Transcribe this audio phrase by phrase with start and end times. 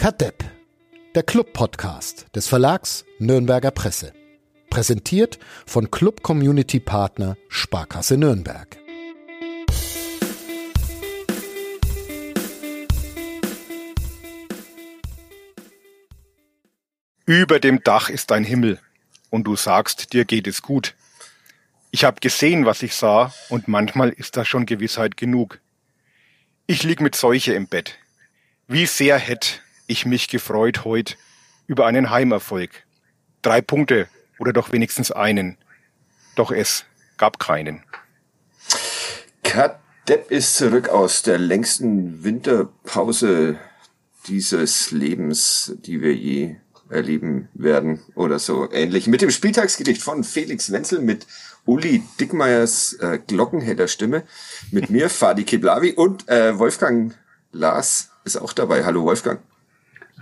[0.00, 0.42] Kadepp,
[1.14, 4.14] der Club-Podcast des Verlags Nürnberger Presse.
[4.70, 8.78] Präsentiert von Club Community Partner Sparkasse Nürnberg.
[17.26, 18.80] Über dem Dach ist ein Himmel,
[19.28, 20.94] und du sagst, dir geht es gut.
[21.90, 25.60] Ich habe gesehen, was ich sah, und manchmal ist das schon Gewissheit genug.
[26.66, 27.98] Ich lieg mit Seuche im Bett.
[28.66, 31.18] Wie sehr hätt ich mich gefreut heut
[31.66, 32.70] über einen Heimerfolg.
[33.42, 34.08] Drei Punkte
[34.38, 35.58] oder doch wenigstens einen.
[36.36, 36.84] Doch es
[37.18, 37.82] gab keinen.
[39.42, 43.58] Kadepp ist zurück aus der längsten Winterpause
[44.26, 46.56] dieses Lebens, die wir je
[46.88, 49.06] erleben werden oder so ähnlich.
[49.06, 51.26] Mit dem Spieltagsgedicht von Felix Wenzel mit
[51.64, 54.24] Uli Dickmeyers äh, Glockenhellerstimme,
[54.70, 57.14] mit mir Fadi Keblavi und äh, Wolfgang
[57.52, 58.84] Lars ist auch dabei.
[58.84, 59.40] Hallo Wolfgang.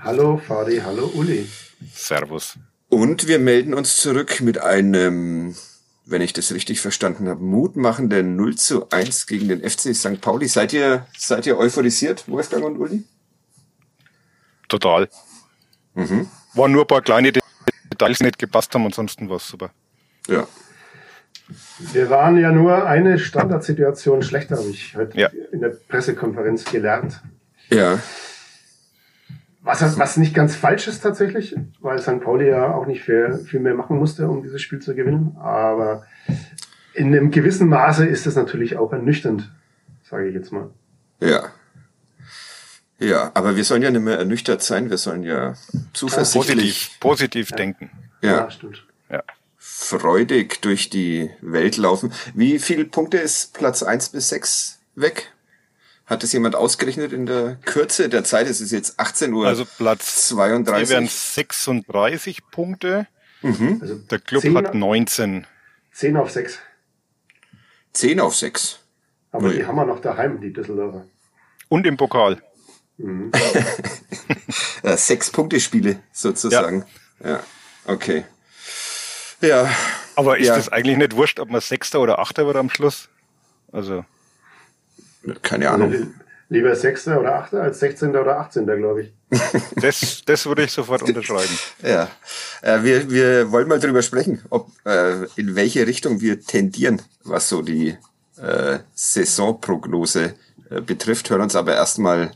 [0.01, 1.48] Hallo Fadi, hallo Uli.
[1.92, 2.56] Servus.
[2.89, 5.56] Und wir melden uns zurück mit einem,
[6.06, 10.20] wenn ich das richtig verstanden habe, mutmachenden 0 zu 1 gegen den FC St.
[10.20, 10.47] Pauli.
[10.47, 13.05] Seid ihr, seid ihr euphorisiert, Wolfgang und Uli?
[14.69, 15.09] Total.
[15.95, 16.28] Mhm.
[16.55, 19.70] Waren nur ein paar kleine Details, die nicht gepasst haben, ansonsten war es super.
[20.28, 20.47] Ja.
[21.78, 25.28] Wir waren ja nur eine Standardsituation schlechter, habe ich heute ja.
[25.50, 27.20] in der Pressekonferenz gelernt.
[27.70, 27.98] Ja.
[29.69, 32.22] Was, was nicht ganz falsch ist tatsächlich, weil St.
[32.22, 35.36] Pauli ja auch nicht viel, viel mehr machen musste, um dieses Spiel zu gewinnen.
[35.38, 36.06] Aber
[36.94, 39.52] in einem gewissen Maße ist es natürlich auch ernüchternd,
[40.08, 40.70] sage ich jetzt mal.
[41.20, 41.52] Ja.
[42.98, 45.52] Ja, aber wir sollen ja nicht mehr ernüchtert sein, wir sollen ja
[45.92, 46.97] zuversichtlich.
[46.98, 47.91] Positiv, positiv denken.
[48.22, 48.86] Ja, ja stimmt.
[49.10, 49.22] Ja.
[49.58, 52.10] Freudig durch die Welt laufen.
[52.34, 55.30] Wie viele Punkte ist Platz eins bis sechs weg?
[56.09, 58.48] Hat es jemand ausgerechnet in der Kürze der Zeit?
[58.48, 59.47] Es ist jetzt 18 Uhr.
[59.47, 60.89] Also Platz 32.
[60.89, 63.06] wären 36 Punkte.
[63.42, 63.78] Mhm.
[63.83, 65.47] Also der Club 10, hat 19.
[65.93, 66.60] 10 auf 6.
[67.93, 68.81] 10 auf 6.
[69.32, 69.56] Aber Ui.
[69.56, 71.05] die haben wir noch daheim, die Düsseldorfer.
[71.69, 72.43] Und im Pokal.
[72.97, 73.31] Mhm.
[74.82, 76.87] Sechs Punkte Spiele sozusagen.
[77.22, 77.31] Ja.
[77.31, 77.43] ja.
[77.84, 78.25] Okay.
[79.43, 79.71] Ja.
[80.16, 80.56] Aber ist ja.
[80.56, 83.11] das eigentlich nicht wurscht, ob man Sechster oder Achter wird am Schluss?
[83.72, 84.06] Also.
[85.43, 85.93] Keine Ahnung.
[85.93, 86.06] Also,
[86.49, 89.12] lieber Sechster oder Achter als Sechzehnter oder Achtzehnter, glaube ich.
[89.77, 91.59] das, das würde ich sofort unterschreiben.
[91.83, 92.09] Ja.
[92.62, 97.49] Äh, wir, wir wollen mal drüber sprechen, ob äh, in welche Richtung wir tendieren, was
[97.49, 97.97] so die
[98.41, 100.34] äh, Saisonprognose
[100.71, 101.28] äh, betrifft.
[101.31, 102.33] Hören uns aber erstmal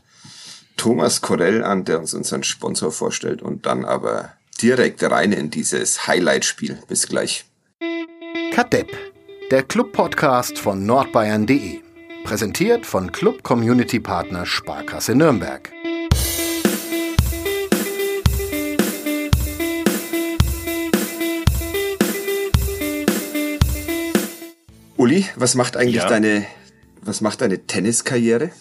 [0.77, 6.07] Thomas Korell an, der uns unseren Sponsor vorstellt und dann aber direkt rein in dieses
[6.07, 6.77] Highlight-Spiel.
[6.87, 7.45] Bis gleich.
[8.53, 8.91] Kadepp,
[9.49, 11.82] der Club-Podcast von nordbayern.de.
[12.23, 15.71] Präsentiert von Club Community Partner Sparkasse Nürnberg.
[24.95, 26.07] Uli, was macht eigentlich ja.
[26.07, 26.45] deine,
[27.01, 28.51] was macht deine Tenniskarriere?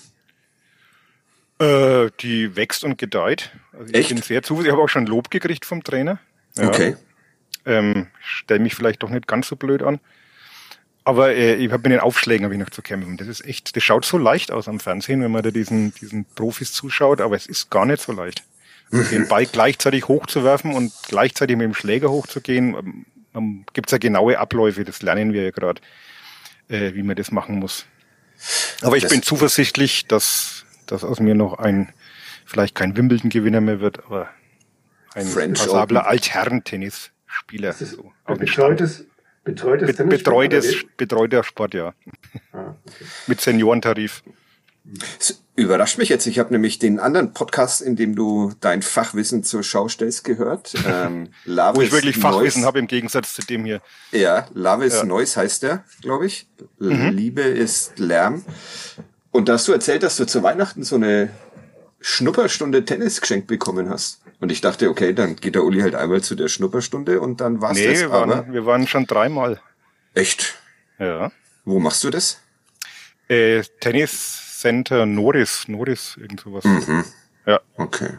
[1.61, 3.53] Äh, die wächst und gedeiht.
[3.73, 4.09] Also ich Echt?
[4.09, 4.67] bin sehr zuversichtlich.
[4.67, 6.19] Ich habe auch schon Lob gekriegt vom Trainer.
[6.57, 6.67] Ja.
[6.67, 6.97] Okay.
[7.65, 10.01] Ähm, stell mich vielleicht doch nicht ganz so blöd an.
[11.05, 13.17] Aber äh, ich habe mit den Aufschlägen habe ich noch zu kämpfen.
[13.17, 16.25] Das ist echt, das schaut so leicht aus am Fernsehen, wenn man da diesen, diesen
[16.25, 18.45] Profis zuschaut, aber es ist gar nicht so leicht.
[18.91, 23.99] Also den Ball gleichzeitig hochzuwerfen und gleichzeitig mit dem Schläger hochzugehen, ähm, gibt es ja
[23.99, 25.81] genaue Abläufe, das lernen wir ja gerade,
[26.69, 27.87] äh, wie man das machen muss.
[28.83, 30.63] Aber ich das bin zuversichtlich, dass
[30.93, 31.93] dass aus mir noch ein,
[32.45, 34.29] vielleicht kein Wimbledon-Gewinner mehr wird, aber
[35.15, 37.73] ein French passabler Altherren-Tennisspieler.
[37.73, 39.07] So, betreutes,
[39.45, 41.95] betreutes Be betreutes, Betreuter Sport, ja.
[42.53, 43.05] Ah, okay.
[43.27, 44.23] Mit Seniorentarif.
[45.21, 46.27] Es überrascht mich jetzt.
[46.27, 50.75] Ich habe nämlich den anderen Podcast, in dem du dein Fachwissen zur Schau stellst, gehört.
[50.85, 53.81] Ähm, Wo ich wirklich Fachwissen habe im Gegensatz zu dem hier.
[54.11, 55.05] Ja, Love is ja.
[55.05, 56.49] Noise heißt der, glaube ich.
[56.79, 57.11] Mhm.
[57.11, 58.45] Liebe ist Lärm.
[59.31, 61.31] Und da hast du erzählt, dass du zu Weihnachten so eine
[62.03, 64.21] Schnupperstunde Tennis geschenkt bekommen hast.
[64.41, 67.61] Und ich dachte, okay, dann geht der Uli halt einmal zu der Schnupperstunde und dann
[67.61, 68.01] war's nee, das.
[68.01, 69.61] Wir waren, aber wir waren schon dreimal.
[70.15, 70.59] Echt?
[70.99, 71.31] Ja.
[71.65, 72.41] Wo machst du das?
[73.29, 76.65] Äh, Tennis Center Noris, Noris, irgend sowas.
[76.65, 77.05] Mhm.
[77.47, 77.61] Ja.
[77.77, 78.11] Okay.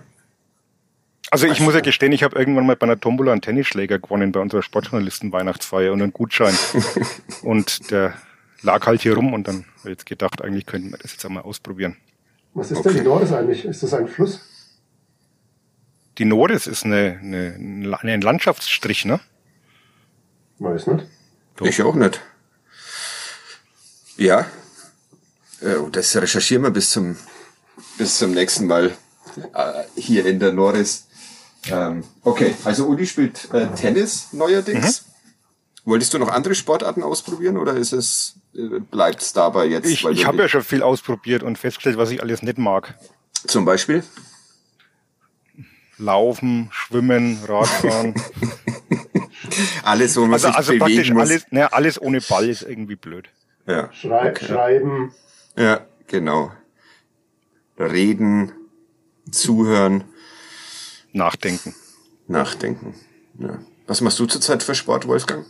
[1.30, 4.32] Also ich muss ja gestehen, ich habe irgendwann mal bei einer Tombola einen Tennisschläger gewonnen
[4.32, 6.54] bei unserer Sportjournalisten Weihnachtsfeier und einen Gutschein.
[7.42, 8.14] und der
[8.62, 11.26] lag halt hier rum und dann habe ich jetzt gedacht, eigentlich könnten wir das jetzt
[11.26, 11.98] einmal ausprobieren.
[12.54, 12.90] Was ist okay.
[12.90, 13.66] denn die Norris eigentlich?
[13.66, 14.40] Ist das ein Fluss?
[16.18, 19.20] Die Norris ist eine, eine, ein Landschaftsstrich, ne?
[20.60, 21.06] Weiß nicht.
[21.56, 21.66] Doch.
[21.66, 22.22] Ich auch nicht.
[24.18, 24.46] Ja.
[25.62, 27.18] Äh, das recherchieren wir bis zum,
[27.98, 28.96] bis zum nächsten Mal.
[29.54, 31.08] äh, hier in der Norris.
[31.70, 35.06] Ähm, okay, also Uli spielt äh, Tennis neuerdings.
[35.06, 35.13] Mhm.
[35.86, 39.90] Wolltest du noch andere Sportarten ausprobieren oder ist es äh, bleibt dabei jetzt?
[39.90, 42.98] Ich, ich habe ja schon viel ausprobiert und festgestellt, was ich alles nicht mag.
[43.46, 44.04] Zum Beispiel?
[45.98, 48.16] Laufen, Schwimmen, Radfahren.
[49.84, 51.30] alles, wo man also, sich also bewegen praktisch muss.
[51.30, 53.30] Alles, ne, alles ohne Ball ist irgendwie blöd.
[53.68, 53.92] Ja.
[53.94, 54.46] Schrei okay.
[54.46, 55.14] Schreiben.
[55.58, 56.52] Ja, genau.
[57.78, 58.54] Reden,
[59.32, 60.06] zuhören.
[61.12, 61.76] Nachdenken.
[62.28, 62.96] Nachdenken.
[63.38, 63.60] Ja.
[63.86, 65.46] Was machst du zurzeit für Sport, Wolfgang?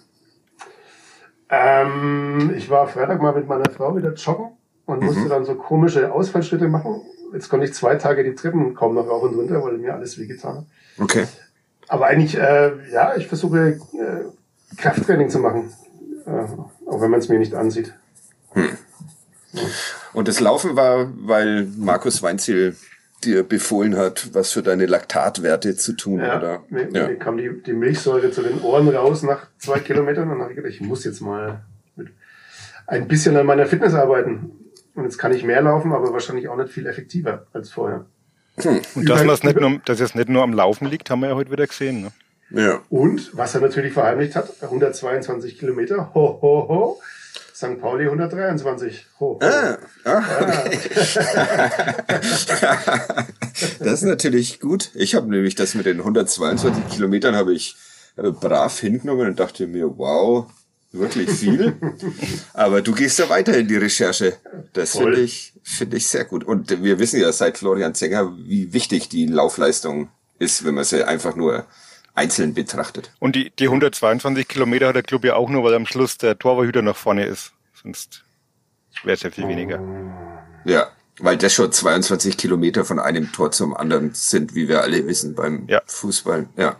[1.55, 4.47] Ähm, ich war Freitag mal mit meiner Frau wieder joggen
[4.85, 5.05] und mhm.
[5.05, 7.01] musste dann so komische Ausfallschritte machen.
[7.31, 10.17] Jetzt konnte ich zwei Tage die Treppen kaum noch rauf und runter, weil mir alles
[10.17, 10.65] wehgetan hat.
[10.99, 11.27] Okay.
[11.87, 15.71] Aber eigentlich, äh, ja, ich versuche äh, Krafttraining zu machen,
[16.25, 17.93] äh, auch wenn man es mir nicht ansieht.
[18.53, 18.69] Hm.
[20.13, 22.75] Und das Laufen war, weil Markus Weinziel
[23.23, 26.63] dir befohlen hat, was für deine Laktatwerte zu tun, ja, oder?
[26.69, 27.07] Mir, ja.
[27.07, 30.51] mir kam die, die Milchsäure zu den Ohren raus nach zwei Kilometern und dann habe
[30.51, 31.63] ich gedacht, ich muss jetzt mal
[32.87, 34.51] ein bisschen an meiner Fitness arbeiten.
[34.95, 38.05] Und jetzt kann ich mehr laufen, aber wahrscheinlich auch nicht viel effektiver als vorher.
[38.61, 38.81] Hm.
[38.95, 41.35] Und dass, das nicht nur, dass es nicht nur am Laufen liegt, haben wir ja
[41.35, 42.03] heute wieder gesehen.
[42.03, 42.11] Ne?
[42.61, 42.81] Ja.
[42.89, 47.01] Und was er natürlich verheimlicht hat, 122 Kilometer, ho, ho, ho.
[47.53, 47.79] St.
[47.79, 49.05] Pauli 123.
[49.19, 49.39] Ho, ho.
[49.41, 50.79] Ah, ah, okay.
[53.79, 54.89] das ist natürlich gut.
[54.95, 57.75] Ich habe nämlich das mit den 122 Kilometern habe ich
[58.17, 60.47] äh, brav hingenommen und dachte mir, wow,
[60.91, 61.75] wirklich viel.
[62.53, 64.33] Aber du gehst ja weiter in die Recherche.
[64.73, 66.43] Das finde ich, finde ich sehr gut.
[66.43, 70.09] Und wir wissen ja seit Florian Zenger, wie wichtig die Laufleistung
[70.39, 71.67] ist, wenn man sie einfach nur
[72.15, 73.11] einzeln betrachtet.
[73.19, 76.37] Und die, die 122 Kilometer hat der Club ja auch nur, weil am Schluss der
[76.37, 77.53] Torwarthüter nach vorne ist.
[77.81, 78.23] Sonst
[79.03, 79.79] wäre es ja viel weniger.
[80.65, 85.05] Ja, weil das schon 22 Kilometer von einem Tor zum anderen sind, wie wir alle
[85.07, 85.81] wissen beim ja.
[85.85, 86.47] Fußball.
[86.57, 86.77] Ja.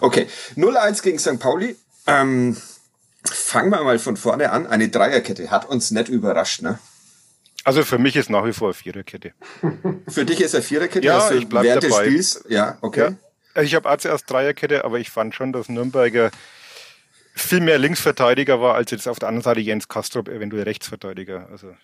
[0.00, 0.26] Okay.
[0.56, 1.38] 0-1 gegen St.
[1.38, 1.76] Pauli.
[2.06, 2.56] Ähm,
[3.24, 4.66] fangen wir mal von vorne an.
[4.66, 6.78] Eine Dreierkette hat uns nicht überrascht, ne?
[7.62, 9.32] Also für mich ist nach wie vor eine Viererkette.
[10.08, 11.06] für dich ist eine Viererkette?
[11.06, 12.04] Ja, also ich bleib während dabei.
[12.04, 12.44] des Spiels?
[12.48, 13.00] Ja, okay.
[13.10, 13.16] Ja.
[13.54, 16.30] Also ich habe auch zuerst Dreierkette, aber ich fand schon, dass Nürnberger
[17.34, 21.48] viel mehr Linksverteidiger war, als jetzt auf der anderen Seite Jens Kastrop eventuell Rechtsverteidiger.
[21.50, 21.74] Also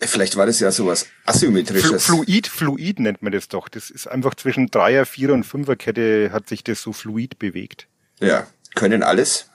[0.00, 2.04] Vielleicht war das ja sowas asymmetrisches.
[2.04, 3.68] Fluid, fluid nennt man das doch.
[3.68, 7.86] Das ist einfach zwischen Dreier, Vierer und Fünferkette hat sich das so fluid bewegt.
[8.20, 9.50] Ja, können alles,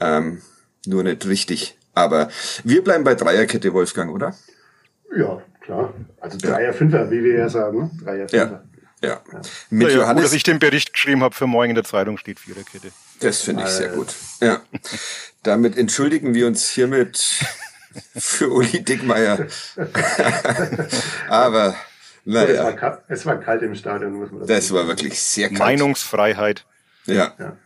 [0.00, 0.42] ähm,
[0.86, 1.78] nur nicht richtig.
[1.94, 2.28] Aber
[2.64, 4.34] wir bleiben bei Dreierkette, Wolfgang, oder?
[5.16, 5.94] Ja, klar.
[6.20, 7.98] Also Dreier, Fünfer, wie wir ja sagen.
[8.02, 8.36] Dreier, Fünfer.
[8.36, 8.64] Ja.
[9.02, 9.20] Ja.
[9.70, 10.14] Mit ja, Johannes.
[10.16, 12.92] Gut, dass ich den Bericht geschrieben habe für morgen in der Zeitung steht Viererkette.
[13.20, 14.14] Das finde ich sehr gut.
[14.40, 14.60] Ja.
[15.42, 17.18] Damit entschuldigen wir uns hiermit
[18.16, 19.46] für Uli Dickmeier.
[21.28, 21.76] Aber
[22.24, 22.48] naja.
[22.48, 25.48] Es war, kalt, es war kalt im Stadion, muss man das Das war wirklich sehr
[25.48, 25.58] kalt.
[25.58, 26.64] Meinungsfreiheit.
[27.06, 27.34] Ja.
[27.38, 27.56] ja.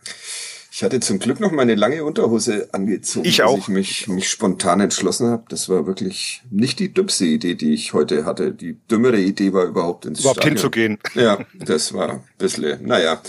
[0.77, 3.57] Ich hatte zum Glück noch meine lange Unterhose angezogen, ich auch.
[3.57, 5.43] ich mich, mich spontan entschlossen habe.
[5.49, 8.51] Das war wirklich nicht die dümmste Idee, die ich heute hatte.
[8.51, 10.55] Die dümmere Idee war überhaupt ins Überhaupt Stadion.
[10.57, 10.99] hinzugehen.
[11.15, 13.19] Ja, das war ein bisschen, naja.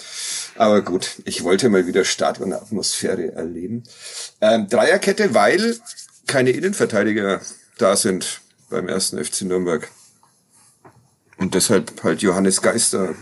[0.57, 3.83] Aber gut, ich wollte mal wieder Stadionatmosphäre erleben.
[4.43, 5.75] Ähm, Dreierkette, weil
[6.27, 7.41] keine Innenverteidiger
[7.79, 9.89] da sind beim ersten FC Nürnberg.
[11.39, 13.15] Und deshalb halt Johannes Geister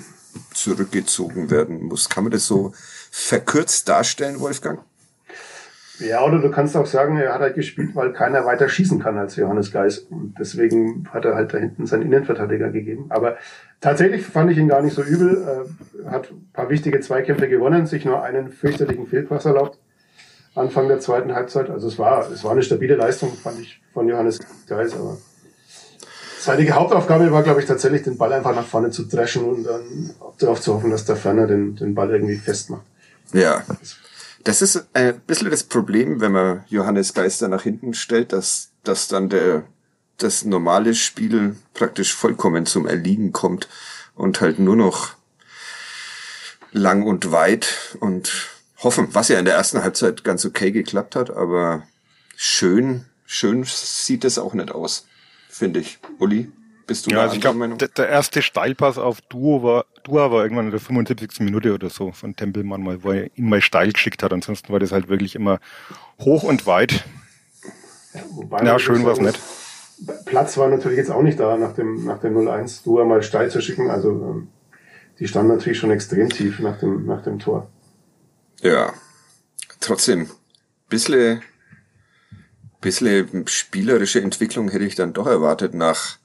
[0.52, 2.08] zurückgezogen werden muss.
[2.08, 2.72] Kann man das so
[3.16, 4.80] verkürzt darstellen, Wolfgang?
[5.98, 9.16] Ja, oder du kannst auch sagen, er hat halt gespielt, weil keiner weiter schießen kann
[9.16, 10.00] als Johannes Geis.
[10.00, 13.06] Und deswegen hat er halt da hinten seinen Innenverteidiger gegeben.
[13.08, 13.38] Aber
[13.80, 15.66] tatsächlich fand ich ihn gar nicht so übel.
[16.04, 19.78] Er hat ein paar wichtige Zweikämpfe gewonnen, sich nur einen fürchterlichen Fehlpass erlaubt.
[20.54, 21.70] Anfang der zweiten Halbzeit.
[21.70, 24.94] Also es war, es war eine stabile Leistung, fand ich, von Johannes Geis.
[24.94, 25.16] Aber
[26.38, 30.10] seine Hauptaufgabe war, glaube ich, tatsächlich den Ball einfach nach vorne zu dreschen und dann
[30.38, 32.84] darauf zu hoffen, dass der Ferner den, den Ball irgendwie festmacht.
[33.36, 33.64] Ja.
[34.44, 39.08] Das ist ein bisschen das Problem, wenn man Johannes Geister nach hinten stellt, dass, dass
[39.08, 39.64] dann der,
[40.18, 43.68] das normale Spiel praktisch vollkommen zum Erliegen kommt
[44.14, 45.16] und halt nur noch
[46.72, 51.30] lang und weit und hoffen, was ja in der ersten Halbzeit ganz okay geklappt hat,
[51.30, 51.82] aber
[52.36, 55.06] schön, schön sieht es auch nicht aus,
[55.48, 55.98] finde ich.
[56.18, 56.50] Uli?
[56.86, 60.44] Bist du ja, also ich glaube, der, der, erste Steilpass auf Duo war, Dua war
[60.44, 61.40] irgendwann in der 75.
[61.40, 64.32] Minute oder so von Tempelmann mal, wo er ihn mal steil geschickt hat.
[64.32, 65.58] Ansonsten war das halt wirklich immer
[66.20, 67.04] hoch und weit.
[68.52, 69.40] Ja, ja schön war es nicht.
[70.26, 73.50] Platz war natürlich jetzt auch nicht da nach dem, nach dem 0-1, Dua mal steil
[73.50, 73.90] zu schicken.
[73.90, 74.48] Also, ähm,
[75.18, 77.68] die standen natürlich schon extrem tief nach dem, nach dem Tor.
[78.60, 78.92] Ja,
[79.80, 80.28] trotzdem,
[80.88, 81.42] bisschen,
[82.80, 86.18] bisschen spielerische Entwicklung hätte ich dann doch erwartet nach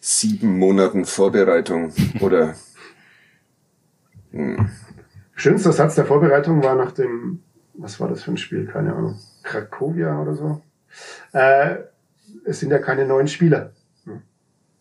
[0.00, 2.56] sieben Monaten Vorbereitung oder
[4.32, 4.68] hm.
[5.34, 7.42] Schönster Satz der Vorbereitung war nach dem,
[7.74, 8.66] was war das für ein Spiel?
[8.66, 9.18] Keine Ahnung.
[9.42, 10.62] Krakowia oder so.
[11.32, 11.76] Äh,
[12.44, 13.72] es sind ja keine neuen Spieler.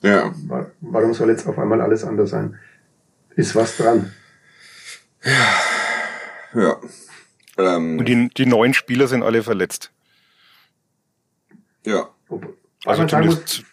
[0.01, 0.33] Ja.
[0.81, 2.57] Warum soll jetzt auf einmal alles anders sein?
[3.35, 4.13] Ist was dran?
[5.23, 6.61] Ja.
[6.61, 6.77] Ja.
[7.57, 9.91] Ähm, Und die, die neuen Spieler sind alle verletzt.
[11.85, 12.09] Ja.
[12.85, 13.63] Also zumindest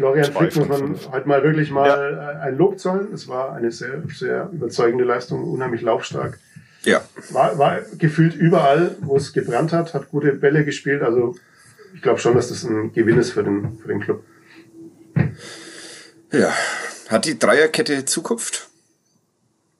[0.00, 2.32] Florian Flick muss man halt mal wirklich mal ja.
[2.32, 3.12] Äh, ein Lob zollen.
[3.12, 6.38] Es war eine sehr, sehr überzeugende Leistung, unheimlich laufstark.
[6.84, 7.02] Ja.
[7.28, 11.02] War, war gefühlt überall, wo es gebrannt hat, hat gute Bälle gespielt.
[11.02, 11.36] Also
[11.94, 14.24] ich glaube schon, dass das ein Gewinn ist für den, für den Club.
[16.32, 16.50] Ja.
[17.10, 18.70] Hat die Dreierkette Zukunft?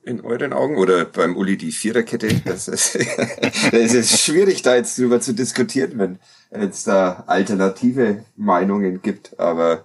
[0.03, 0.77] In euren Augen?
[0.77, 2.27] Oder beim Uli die Viererkette?
[2.45, 2.95] Das ist,
[3.71, 6.19] das ist schwierig, da jetzt drüber zu diskutieren, wenn
[6.51, 9.39] es da alternative Meinungen gibt.
[9.39, 9.83] Aber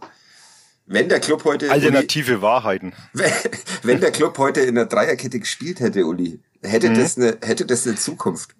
[0.86, 1.70] wenn der Club heute.
[1.70, 2.92] Alternative Uli, Wahrheiten.
[3.12, 3.32] Wenn,
[3.82, 6.94] wenn, der Club heute in der Dreierkette gespielt hätte, Uli, hätte, mhm.
[6.94, 8.54] das, eine, hätte das eine Zukunft?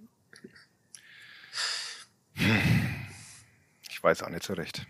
[3.90, 4.87] Ich weiß auch nicht so recht.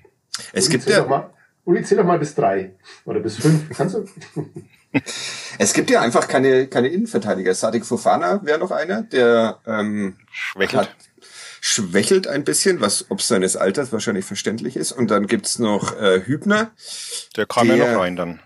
[0.53, 1.05] Es Uli, gibt ja.
[1.05, 1.31] Mal,
[1.65, 2.75] Uli, zähl doch mal bis drei
[3.05, 3.69] oder bis fünf.
[3.77, 4.09] Kannst du?
[5.59, 7.55] es gibt ja einfach keine, keine Innenverteidiger.
[7.55, 10.89] Sadik Fofana wäre noch einer, der ähm, schwächelt.
[10.89, 10.97] Hat,
[11.69, 14.93] schwächelt ein bisschen, was ob seines Alters wahrscheinlich verständlich ist.
[14.93, 16.71] Und dann gibt's noch äh, Hübner.
[17.37, 18.39] Der kam der, ja noch rein dann.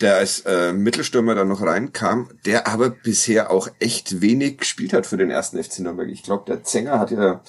[0.00, 5.06] Der als äh, Mittelstürmer dann noch reinkam, der aber bisher auch echt wenig gespielt hat
[5.06, 6.08] für den ersten FC Nürnberg.
[6.08, 7.42] Ich glaube, der Zenger hat ja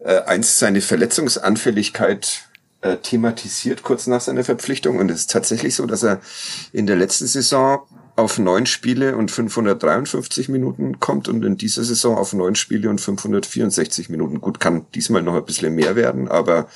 [0.00, 2.42] äh, einst seine Verletzungsanfälligkeit
[2.80, 4.98] äh, thematisiert kurz nach seiner Verpflichtung.
[4.98, 6.20] Und es ist tatsächlich so, dass er
[6.72, 12.16] in der letzten Saison auf neun Spiele und 553 Minuten kommt und in dieser Saison
[12.16, 14.40] auf neun Spiele und 564 Minuten.
[14.40, 16.68] Gut, kann diesmal noch ein bisschen mehr werden, aber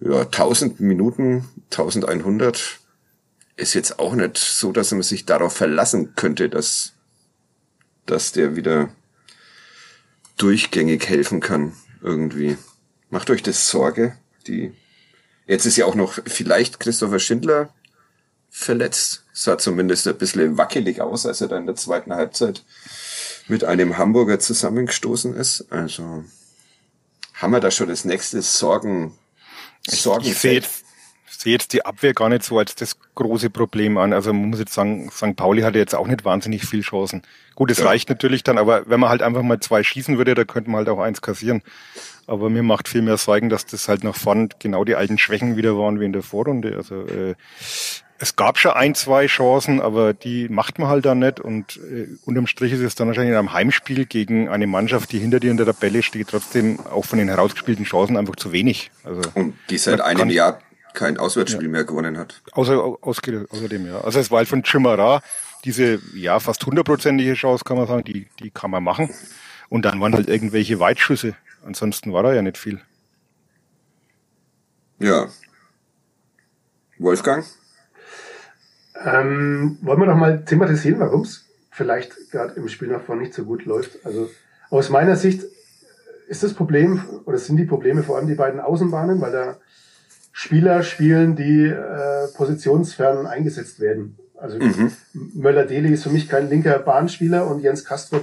[0.00, 2.78] ja, 1000 Minuten, 1100
[3.56, 6.92] ist jetzt auch nicht so, dass man sich darauf verlassen könnte, dass,
[8.06, 8.90] dass der wieder
[10.36, 12.56] durchgängig helfen kann irgendwie.
[13.10, 14.16] Macht euch das Sorge?
[14.46, 14.72] Die,
[15.46, 17.72] jetzt ist ja auch noch vielleicht Christopher Schindler
[18.54, 19.24] verletzt.
[19.32, 22.62] Sah zumindest ein bisschen wackelig aus, als er da in der zweiten Halbzeit
[23.48, 25.66] mit einem Hamburger zusammengestoßen ist.
[25.70, 26.24] Also
[27.34, 29.18] haben wir da schon das nächste Sorgen,
[29.88, 30.24] Sorgen.
[30.24, 30.84] Ich sehe jetzt,
[31.28, 34.12] sehe jetzt die Abwehr gar nicht so als das große Problem an.
[34.12, 35.34] Also man muss jetzt sagen, St.
[35.34, 37.22] Pauli hatte jetzt auch nicht wahnsinnig viel Chancen.
[37.56, 37.86] Gut, es ja.
[37.86, 40.78] reicht natürlich dann, aber wenn man halt einfach mal zwei schießen würde, da könnte man
[40.78, 41.62] halt auch eins kassieren.
[42.28, 45.56] Aber mir macht viel mehr Sorgen, dass das halt nach vorn genau die alten Schwächen
[45.56, 46.76] wieder waren wie in der Vorrunde.
[46.76, 47.34] Also äh,
[48.18, 51.40] es gab schon ein, zwei Chancen, aber die macht man halt dann nicht.
[51.40, 55.18] Und äh, unterm Strich ist es dann wahrscheinlich in einem Heimspiel gegen eine Mannschaft, die
[55.18, 58.90] hinter dir in der Tabelle steht, trotzdem auch von den herausgespielten Chancen einfach zu wenig.
[59.02, 60.60] Also, und die seit einem Jahr
[60.92, 61.70] kein Auswärtsspiel ja.
[61.70, 62.40] mehr gewonnen hat.
[62.52, 64.00] Außer, aus, außerdem, ja.
[64.00, 65.20] Also es war halt von Chimara
[65.64, 69.10] diese, ja, fast hundertprozentige Chance, kann man sagen, die, die kann man machen.
[69.68, 71.34] Und dann waren halt irgendwelche Weitschüsse.
[71.64, 72.80] Ansonsten war da ja nicht viel.
[74.98, 75.28] Ja.
[76.98, 77.44] Wolfgang?
[79.04, 83.34] Ähm, wollen wir noch mal thematisieren, warum es vielleicht gerade im Spiel nach vorne nicht
[83.34, 84.04] so gut läuft?
[84.04, 84.30] Also
[84.70, 85.44] aus meiner Sicht
[86.26, 89.56] ist das Problem oder sind die Probleme vor allem die beiden Außenbahnen, weil da
[90.32, 94.16] Spieler spielen, die äh, positionsfern eingesetzt werden.
[94.36, 94.90] Also mhm.
[95.12, 98.20] Möller-Deli ist für mich kein linker Bahnspieler und Jens Castro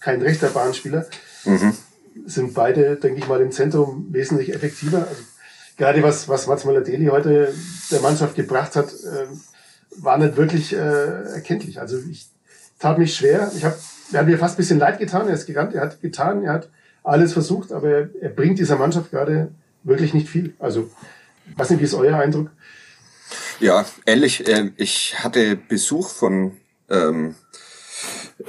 [0.00, 1.06] kein rechter Bahnspieler.
[1.44, 1.72] Mhm.
[2.26, 4.98] Sind beide, denke ich mal, im Zentrum wesentlich effektiver.
[5.08, 5.22] Also
[5.78, 7.54] gerade was, was Mats Möller-Deli heute
[7.90, 9.26] der Mannschaft gebracht hat, äh,
[9.96, 10.76] war nicht wirklich äh,
[11.34, 11.80] erkenntlich.
[11.80, 12.28] Also ich
[12.78, 13.50] tat mich schwer.
[13.56, 13.76] Ich hab,
[14.12, 15.28] er hat mir fast ein bisschen leid getan.
[15.28, 16.68] Er ist gerannt, er hat getan, er hat
[17.02, 20.54] alles versucht, aber er, er bringt dieser Mannschaft gerade wirklich nicht viel.
[20.58, 20.90] Also,
[21.56, 22.50] was nicht, wie ist euer Eindruck?
[23.60, 24.48] Ja, ähnlich.
[24.48, 26.52] Äh, ich hatte Besuch von
[26.90, 27.34] ähm,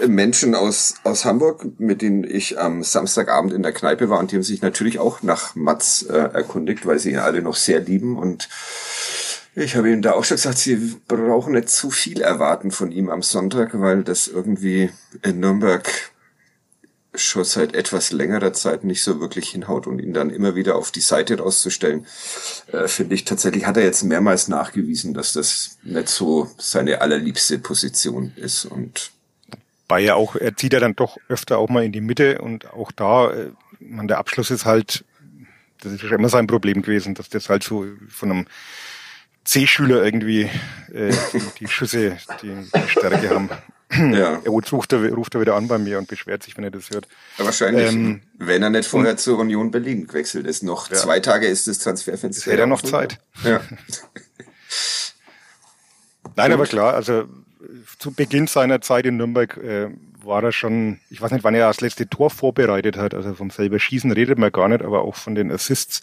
[0.08, 4.36] Menschen aus, aus Hamburg, mit denen ich am Samstagabend in der Kneipe war und die
[4.36, 8.18] haben sich natürlich auch nach Mats äh, erkundigt, weil sie ihn alle noch sehr lieben
[8.18, 8.50] und
[9.56, 13.10] ich habe ihm da auch schon gesagt, sie brauchen nicht zu viel erwarten von ihm
[13.10, 14.90] am Sonntag, weil das irgendwie
[15.22, 15.88] in Nürnberg
[17.16, 20.90] schon seit etwas längerer Zeit nicht so wirklich hinhaut und ihn dann immer wieder auf
[20.90, 22.08] die Seite rauszustellen,
[22.72, 27.60] äh, finde ich tatsächlich, hat er jetzt mehrmals nachgewiesen, dass das nicht so seine allerliebste
[27.60, 29.12] Position ist und
[29.88, 32.74] bei ja auch, er zieht ja dann doch öfter auch mal in die Mitte und
[32.74, 35.06] auch da, äh, man, der Abschluss ist halt,
[35.82, 38.48] das ist schon immer sein Problem gewesen, dass das halt so von einem
[39.44, 40.50] C-Schüler irgendwie
[40.94, 41.14] äh,
[41.60, 43.50] die, Schüsse, die, die Stärke haben.
[43.96, 44.42] Ja.
[44.44, 46.90] Er ruft er, ruft er wieder an bei mir und beschwert sich, wenn er das
[46.90, 47.08] hört.
[47.38, 50.64] Ja, wahrscheinlich, ähm, wenn er nicht vorher und, zur Union Berlin gewechselt ist.
[50.64, 50.96] Noch ja.
[50.96, 52.52] zwei Tage ist das Transferfenster.
[52.52, 53.20] Hätte er noch Zeit.
[53.44, 53.62] Ja.
[56.36, 57.26] Nein, aber klar, also
[58.00, 59.90] zu Beginn seiner Zeit in Nürnberg äh,
[60.24, 63.50] war er schon, ich weiß nicht, wann er das letzte Tor vorbereitet hat, also vom
[63.50, 66.02] selber Schießen redet man gar nicht, aber auch von den Assists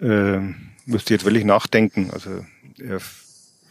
[0.00, 0.38] äh,
[0.86, 2.10] müsste jetzt wirklich nachdenken.
[2.12, 2.44] Also
[2.78, 3.00] er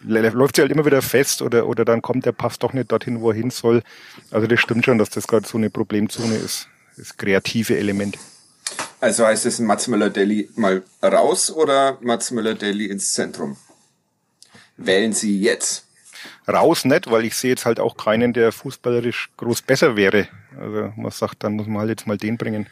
[0.03, 3.21] läuft sie halt immer wieder fest oder, oder dann kommt der Pass doch nicht dorthin,
[3.21, 3.83] wo er hin soll.
[4.31, 6.67] Also das stimmt schon, dass das gerade so eine Problemzone ist.
[6.97, 8.17] Das kreative Element.
[8.99, 13.57] Also heißt es Mats Müller-Deli mal raus oder Mats Müller-Deli ins Zentrum?
[14.77, 15.85] Wählen Sie jetzt.
[16.47, 20.27] Raus nicht, weil ich sehe jetzt halt auch keinen, der fußballerisch groß besser wäre.
[20.59, 22.67] Also man sagt, dann muss man halt jetzt mal den bringen.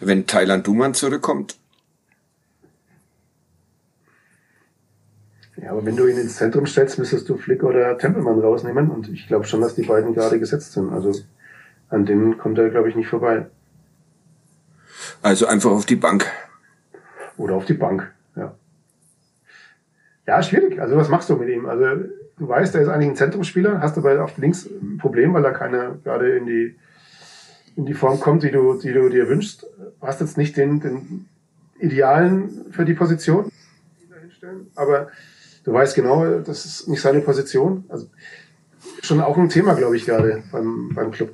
[0.00, 1.56] Wenn Thailand Duman zurückkommt,
[5.62, 8.90] Ja, aber wenn du ihn ins Zentrum stellst, müsstest du Flick oder Tempelmann rausnehmen.
[8.90, 10.92] Und ich glaube schon, dass die beiden gerade gesetzt sind.
[10.92, 11.12] Also
[11.88, 13.46] an denen kommt er, glaube ich, nicht vorbei.
[15.22, 16.26] Also einfach auf die Bank.
[17.36, 18.54] Oder auf die Bank, ja.
[20.26, 20.80] Ja, schwierig.
[20.80, 21.66] Also was machst du mit ihm?
[21.66, 21.84] Also
[22.38, 25.52] du weißt, er ist eigentlich ein Zentrumsspieler, hast aber auf links ein Problem, weil er
[25.52, 26.76] keine gerade in die
[27.74, 29.62] in die Form kommt, die du, die du dir wünschst.
[29.62, 31.26] Du hast jetzt nicht den, den
[31.78, 33.50] Idealen für die Position
[34.74, 35.08] aber
[35.64, 37.84] du weißt genau, das ist nicht seine Position.
[37.88, 38.08] Also
[39.02, 41.32] schon auch ein Thema, glaube ich, gerade beim, beim Club.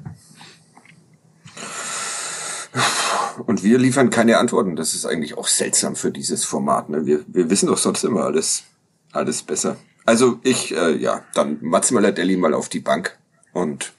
[3.47, 4.77] Und wir liefern keine Antworten.
[4.77, 6.89] Das ist eigentlich auch seltsam für dieses Format.
[6.89, 7.07] Ne?
[7.07, 8.65] Wir, wir wissen doch sonst immer alles,
[9.13, 9.77] alles besser.
[10.05, 13.17] Also ich, äh, ja, dann Mats Möller-Delli mal auf die Bank.
[13.53, 13.93] Und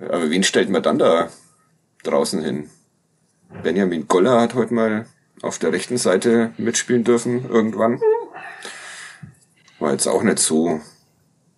[0.00, 1.28] aber wen stellt man dann da
[2.04, 2.70] draußen hin?
[3.62, 5.06] Benjamin Goller hat heute mal
[5.42, 8.00] auf der rechten Seite mitspielen dürfen irgendwann.
[9.78, 10.80] War jetzt auch nicht so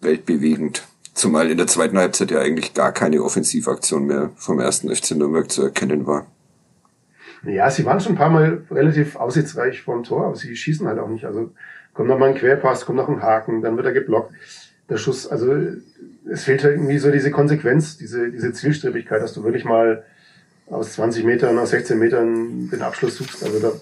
[0.01, 0.87] weltbewegend.
[1.15, 5.51] Zumal in der zweiten Halbzeit ja eigentlich gar keine Offensivaktion mehr vom ersten FC Nürnberg
[5.51, 6.27] zu erkennen war.
[7.45, 10.99] Ja, sie waren schon ein paar Mal relativ aussichtsreich vom Tor, aber sie schießen halt
[10.99, 11.25] auch nicht.
[11.25, 11.51] Also
[11.95, 14.33] kommt noch mal ein Querpass, kommt noch ein Haken, dann wird er geblockt.
[14.89, 15.55] Der Schuss, also
[16.31, 20.05] es fehlt halt irgendwie so diese Konsequenz, diese, diese Zielstrebigkeit, dass du wirklich mal
[20.69, 23.43] aus 20 Metern, aus 16 Metern den Abschluss suchst.
[23.43, 23.73] Also da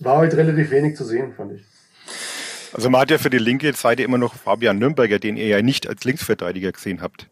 [0.00, 1.64] war heute relativ wenig zu sehen, fand ich.
[2.72, 5.62] Also man hat ja für die linke Seite immer noch Fabian Nürnberger, den ihr ja
[5.62, 7.28] nicht als Linksverteidiger gesehen habt.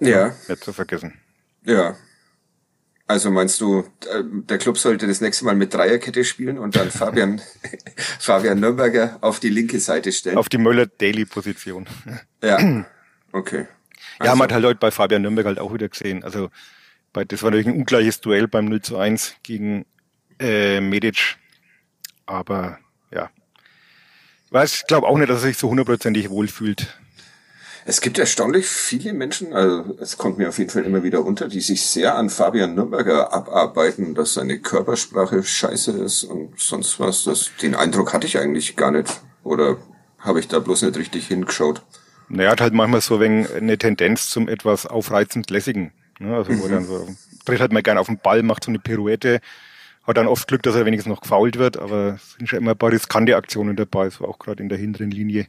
[0.00, 0.34] Ja.
[0.48, 1.14] Nicht zu vergessen.
[1.64, 1.96] Ja.
[3.08, 6.90] Also meinst du, äh, der Club sollte das nächste Mal mit Dreierkette spielen und dann
[6.90, 7.40] Fabian,
[8.18, 10.36] Fabian Nürnberger auf die linke Seite stellen?
[10.36, 11.86] Auf die Möller-Daily-Position.
[12.42, 12.84] Ja.
[13.32, 13.66] Okay.
[14.18, 14.30] Also.
[14.30, 16.24] Ja, man hat halt heute bei Fabian Nürnberger halt auch wieder gesehen.
[16.24, 16.48] Also,
[17.12, 19.84] bei, das war natürlich ein ungleiches Duell beim 0 zu 1 gegen
[20.38, 21.36] äh, Medic.
[22.24, 22.78] Aber
[24.56, 26.88] weiß, ich glaube auch nicht, dass er sich so hundertprozentig wohlfühlt.
[27.88, 31.46] Es gibt erstaunlich viele Menschen, also es kommt mir auf jeden Fall immer wieder unter,
[31.46, 37.22] die sich sehr an Fabian Nürnberger abarbeiten, dass seine Körpersprache scheiße ist und sonst was.
[37.22, 39.20] Das, den Eindruck hatte ich eigentlich gar nicht.
[39.44, 39.76] Oder
[40.18, 41.82] habe ich da bloß nicht richtig hingeschaut?
[42.28, 45.92] Naja, hat halt manchmal so ein eine Tendenz zum etwas aufreizend lässigen.
[46.18, 46.34] Ne?
[46.34, 46.70] Also wo mhm.
[46.70, 47.06] dann so,
[47.44, 49.40] tritt halt mal gerne auf den Ball, macht so eine Pirouette,
[50.06, 52.72] hat dann oft Glück, dass er wenigstens noch gefault wird, aber es sind schon immer
[52.72, 55.46] ein paar riskante Aktionen dabei, so auch gerade in der hinteren Linie.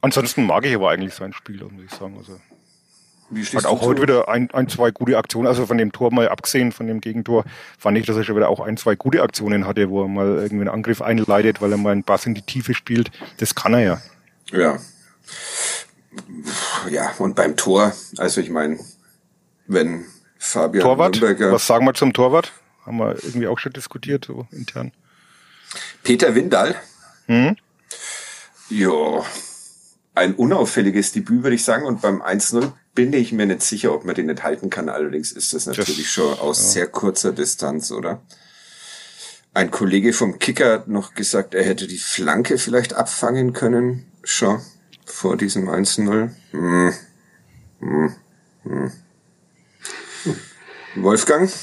[0.00, 2.16] Ansonsten mag ich aber eigentlich sein Spiel, muss ich sagen.
[2.16, 2.38] Also
[3.54, 6.72] hat auch heute wieder ein, ein, zwei gute Aktionen, also von dem Tor mal abgesehen,
[6.72, 7.44] von dem Gegentor,
[7.78, 10.38] fand ich, dass er schon wieder auch ein, zwei gute Aktionen hatte, wo er mal
[10.38, 13.10] irgendwie einen Angriff einleitet, weil er mal einen Bass in die Tiefe spielt.
[13.36, 14.02] Das kann er ja.
[14.50, 14.78] Ja.
[16.90, 18.78] Ja, und beim Tor, also ich meine,
[19.66, 20.06] wenn
[20.38, 21.16] Fabian Torwart.
[21.16, 21.52] Nürnberger.
[21.52, 22.52] Was sagen wir zum Torwart?
[22.86, 24.92] Haben wir irgendwie auch schon diskutiert, so intern.
[26.02, 26.74] Peter Windal.
[27.26, 27.56] Hm?
[28.70, 29.24] Ja,
[30.14, 31.84] ein unauffälliges Debüt, würde ich sagen.
[31.84, 34.88] Und beim 1-0 bin ich mir nicht sicher, ob man den nicht halten kann.
[34.88, 36.68] Allerdings ist das natürlich das, schon aus ja.
[36.70, 38.22] sehr kurzer Distanz, oder?
[39.54, 44.60] Ein Kollege vom Kicker hat noch gesagt, er hätte die Flanke vielleicht abfangen können, schon
[45.04, 46.30] vor diesem 1-0.
[46.52, 46.92] Hm.
[47.80, 48.14] Hm.
[48.64, 48.92] Hm.
[51.02, 51.50] Wolfgang?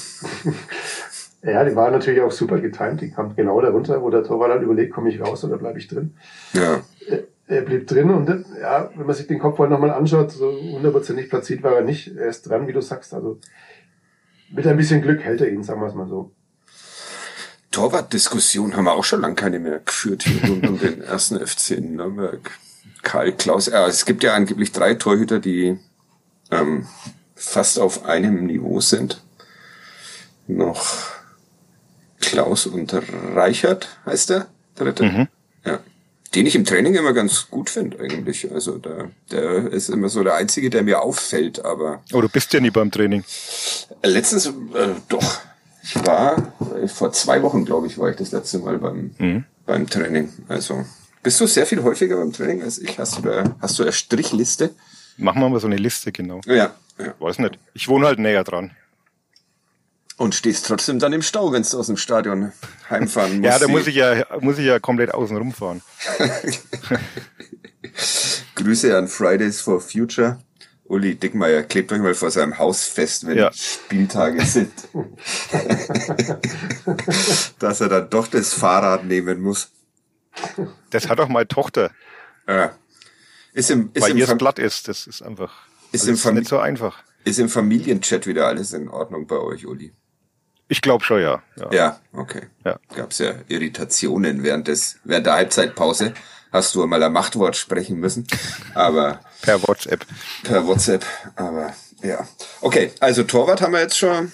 [1.46, 3.00] Ja, die waren natürlich auch super getimt.
[3.00, 5.86] Die kamen genau darunter, wo der Torwart dann überlegt, komme ich raus oder bleibe ich
[5.86, 6.16] drin.
[6.52, 6.80] Ja.
[7.46, 8.28] Er blieb drin und
[8.60, 12.16] ja, wenn man sich den Kopfball nochmal anschaut, so hundertprozentig platziert war er nicht.
[12.16, 13.14] Er ist dran, wie du sagst.
[13.14, 13.38] Also
[14.50, 16.32] mit ein bisschen Glück hält er ihn, sagen wir es mal so.
[17.70, 21.72] Torwartdiskussion haben wir auch schon lange keine mehr geführt hier rund um den ersten FC
[21.72, 22.50] in Nürnberg.
[23.02, 25.78] Karl Klaus, ja, es gibt ja angeblich drei Torhüter, die
[26.50, 26.86] ähm,
[27.36, 29.22] fast auf einem Niveau sind.
[30.46, 31.16] Noch
[32.20, 32.94] Klaus und
[33.34, 35.04] Reichert heißt der dritte.
[35.04, 35.28] Mhm.
[35.64, 35.80] Ja.
[36.34, 38.50] Den ich im Training immer ganz gut finde eigentlich.
[38.52, 42.02] Also der, der ist immer so der Einzige, der mir auffällt, aber.
[42.12, 43.24] Oh, du bist ja nie beim Training.
[44.02, 44.50] Letztens, äh,
[45.08, 45.40] doch.
[45.82, 46.52] Ich war,
[46.88, 49.44] vor zwei Wochen, glaube ich, war ich das letzte Mal beim, mhm.
[49.66, 50.32] beim Training.
[50.48, 50.84] Also
[51.22, 52.98] Bist du sehr viel häufiger beim Training als ich?
[52.98, 54.74] Hast du da, hast du eine Strichliste?
[55.16, 56.40] Machen wir mal so eine Liste, genau.
[56.44, 56.74] Ja.
[56.98, 57.14] ja.
[57.20, 57.58] Weiß nicht.
[57.72, 58.72] Ich wohne halt näher dran.
[60.18, 62.52] Und stehst trotzdem dann im Stau, wenn du aus dem Stadion
[62.88, 63.44] heimfahren musst.
[63.44, 65.82] ja, da muss ich ja, muss ich ja komplett außen rumfahren.
[68.54, 70.38] Grüße an Fridays for Future.
[70.84, 73.50] Uli Dickmeier klebt euch mal vor seinem Haus fest, wenn Ja.
[73.52, 74.72] Spieltage sind.
[77.58, 79.70] Dass er dann doch das Fahrrad nehmen muss.
[80.90, 81.90] Das hat auch meine Tochter,
[82.48, 82.74] Ja.
[83.52, 84.86] Ist im, ist weil im, ihr es Fam platt ist.
[84.86, 87.02] Das ist einfach Ist also im Fam- nicht so einfach.
[87.24, 89.92] ist im Familienchat wieder alles in Ordnung bei euch, Uli?
[90.68, 91.42] Ich glaube schon, ja.
[91.56, 91.70] ja.
[91.72, 92.42] Ja, okay.
[92.64, 92.78] Ja.
[92.94, 96.12] Gab's ja Irritationen während des, während der Halbzeitpause.
[96.52, 98.26] Hast du einmal ein Machtwort sprechen müssen.
[98.74, 100.04] Aber Per WhatsApp.
[100.42, 101.04] per WhatsApp.
[101.36, 102.26] Aber ja.
[102.60, 104.32] Okay, also Torwart haben wir jetzt schon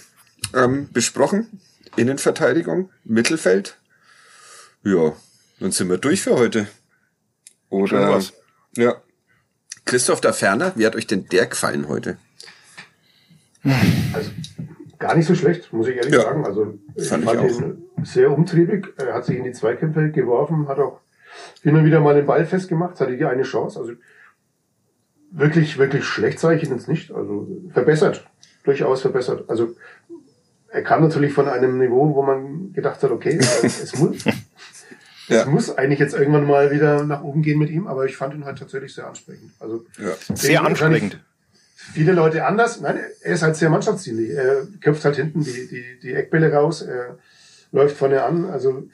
[0.55, 1.61] ähm, besprochen.
[1.97, 3.77] Innenverteidigung, Mittelfeld.
[4.85, 5.13] Ja,
[5.61, 6.67] dann sind wir durch für heute.
[7.69, 8.33] Oder was.
[8.77, 8.97] ja.
[9.85, 12.17] Christoph da Ferner, wie hat euch denn der gefallen heute?
[14.13, 14.31] Also
[15.03, 16.45] gar nicht so schlecht, muss ich ehrlich Ja, sagen.
[16.47, 18.87] Also ich fand fand, ich ihn sehr umtriebig.
[18.97, 21.01] Er hat sich in die Zweikämpfe geworfen, hat auch
[21.63, 23.79] hin und wieder mal den Ball festgemacht, hatte die eine Chance.
[23.79, 23.93] Also
[25.31, 27.13] wirklich, wirklich schlecht sage ich ihn jetzt nicht.
[27.13, 28.27] Also verbessert,
[28.65, 29.45] durchaus verbessert.
[29.49, 29.75] Also
[30.69, 34.25] er kam natürlich von einem Niveau, wo man gedacht hat, okay, es muss,
[35.29, 35.41] Ja.
[35.43, 38.35] es muss eigentlich jetzt irgendwann mal wieder nach oben gehen mit ihm, aber ich fand
[38.35, 39.51] ihn halt tatsächlich sehr ansprechend.
[39.61, 40.13] Also Ja.
[40.35, 41.25] Sehr wahrscheinlich ansprechend.
[41.93, 42.81] Viele Leute anders.
[42.81, 44.31] Nein, er ist halt sehr mannschaftsdienlich.
[44.31, 47.19] Er köpft halt hinten die, die, die Eckbälle raus, er
[47.73, 48.45] läuft vorne an.
[48.47, 48.89] Also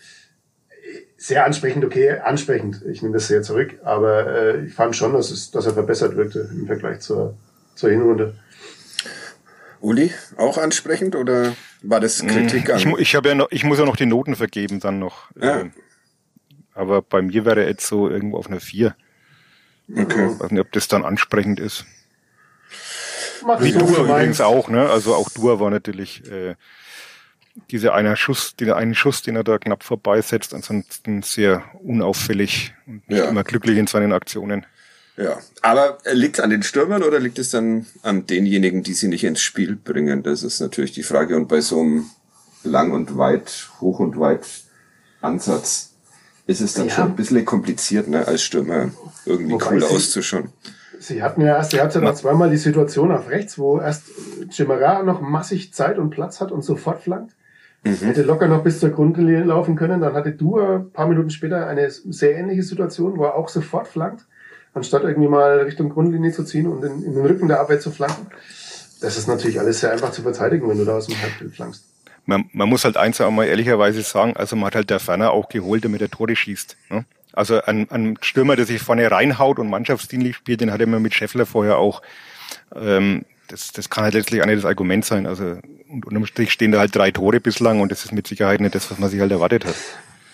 [1.17, 2.83] sehr ansprechend, okay, ansprechend.
[2.89, 6.17] Ich nehme das sehr zurück, aber äh, ich fand schon, dass, es, dass er verbessert
[6.17, 7.37] wirkte im Vergleich zur,
[7.75, 8.39] zur Hinrunde.
[9.81, 12.79] Uli, auch ansprechend oder war das Kritik an?
[12.79, 15.31] Ich, ich, ja noch, ich muss ja noch die Noten vergeben dann noch.
[15.41, 15.61] Ja.
[15.61, 15.73] Ähm,
[16.75, 18.95] Aber bei mir wäre er jetzt so irgendwo auf einer 4.
[19.91, 20.31] okay.
[20.33, 21.85] Ich weiß nicht, ob das dann ansprechend ist.
[23.47, 24.89] Mach Wie so, Dua wie du übrigens auch, ne?
[24.91, 26.55] Also auch Dua war natürlich äh,
[27.71, 33.09] dieser einer Schuss, dieser einen Schuss, den er da knapp vorbeisetzt, ansonsten sehr unauffällig und
[33.09, 33.29] nicht Ja.
[33.29, 34.67] immer glücklich in seinen Aktionen.
[35.17, 39.09] Ja, aber liegt es an den Stürmern oder liegt es dann an denjenigen, die sie
[39.09, 40.23] nicht ins Spiel bringen?
[40.23, 41.37] Das ist natürlich die Frage.
[41.37, 42.07] Und bei so einem
[42.63, 44.47] lang und weit, hoch und weit
[45.21, 45.95] Ansatz
[46.47, 46.95] ist es dann Ja.
[46.95, 48.91] schon ein bisschen kompliziert, ne, als Stürmer
[49.27, 50.53] irgendwie Wobei cool auszuschauen.
[50.99, 54.05] Sie hatten ja erst, er hatte noch zweimal die Situation auf rechts, wo erst
[54.51, 57.35] Chimera noch massig Zeit und Platz hat und sofort flankt.
[57.85, 60.01] Hätte locker noch bis zur Grundlinie laufen können.
[60.01, 63.87] Dann hatte Dua ein paar Minuten später eine sehr ähnliche Situation, wo er auch sofort
[63.87, 64.27] flankt,
[64.75, 67.91] anstatt irgendwie mal Richtung Grundlinie zu ziehen und in, in den Rücken der Abwehr zu
[67.91, 68.27] flanken.
[69.01, 71.85] Das ist natürlich alles sehr einfach zu verteidigen, wenn du da aus dem Halbfeld flankst.
[72.27, 75.31] Man, man muss halt eins auch mal ehrlicherweise sagen, also man hat halt der Ferner
[75.31, 76.77] auch geholt, damit er Tore schießt.
[76.91, 77.05] Ne?
[77.33, 81.15] Also ein, ein Stürmer, der sich vorne reinhaut und mannschaftsdienlich spielt, den hatte man mit
[81.15, 82.03] Scheffler vorher auch.
[82.75, 85.27] Ähm, das, das kann halt letztlich auch nicht das Argument sein.
[85.27, 88.61] Also und unterm Strich stehen da halt drei Tore bislang und das ist mit Sicherheit
[88.61, 89.75] nicht das, was man sich halt erwartet hat.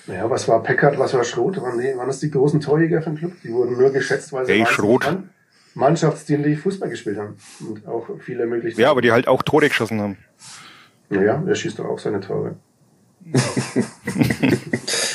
[0.06, 1.60] Naja, was war Peckert, was war Schroth?
[1.62, 3.32] Waren, die, waren das die großen Torjäger für den Club?
[3.42, 5.04] Die wurden nur geschätzt, weil sie Hey, Schroth.
[5.04, 5.30] mann-
[5.74, 7.36] mannschaftsdienlich Fußball gespielt haben.
[7.68, 8.76] Und auch viele möglich.
[8.76, 10.18] Ja, aber die halt auch Tore geschossen haben.
[11.08, 12.56] Naja, er schießt doch auch seine Tore.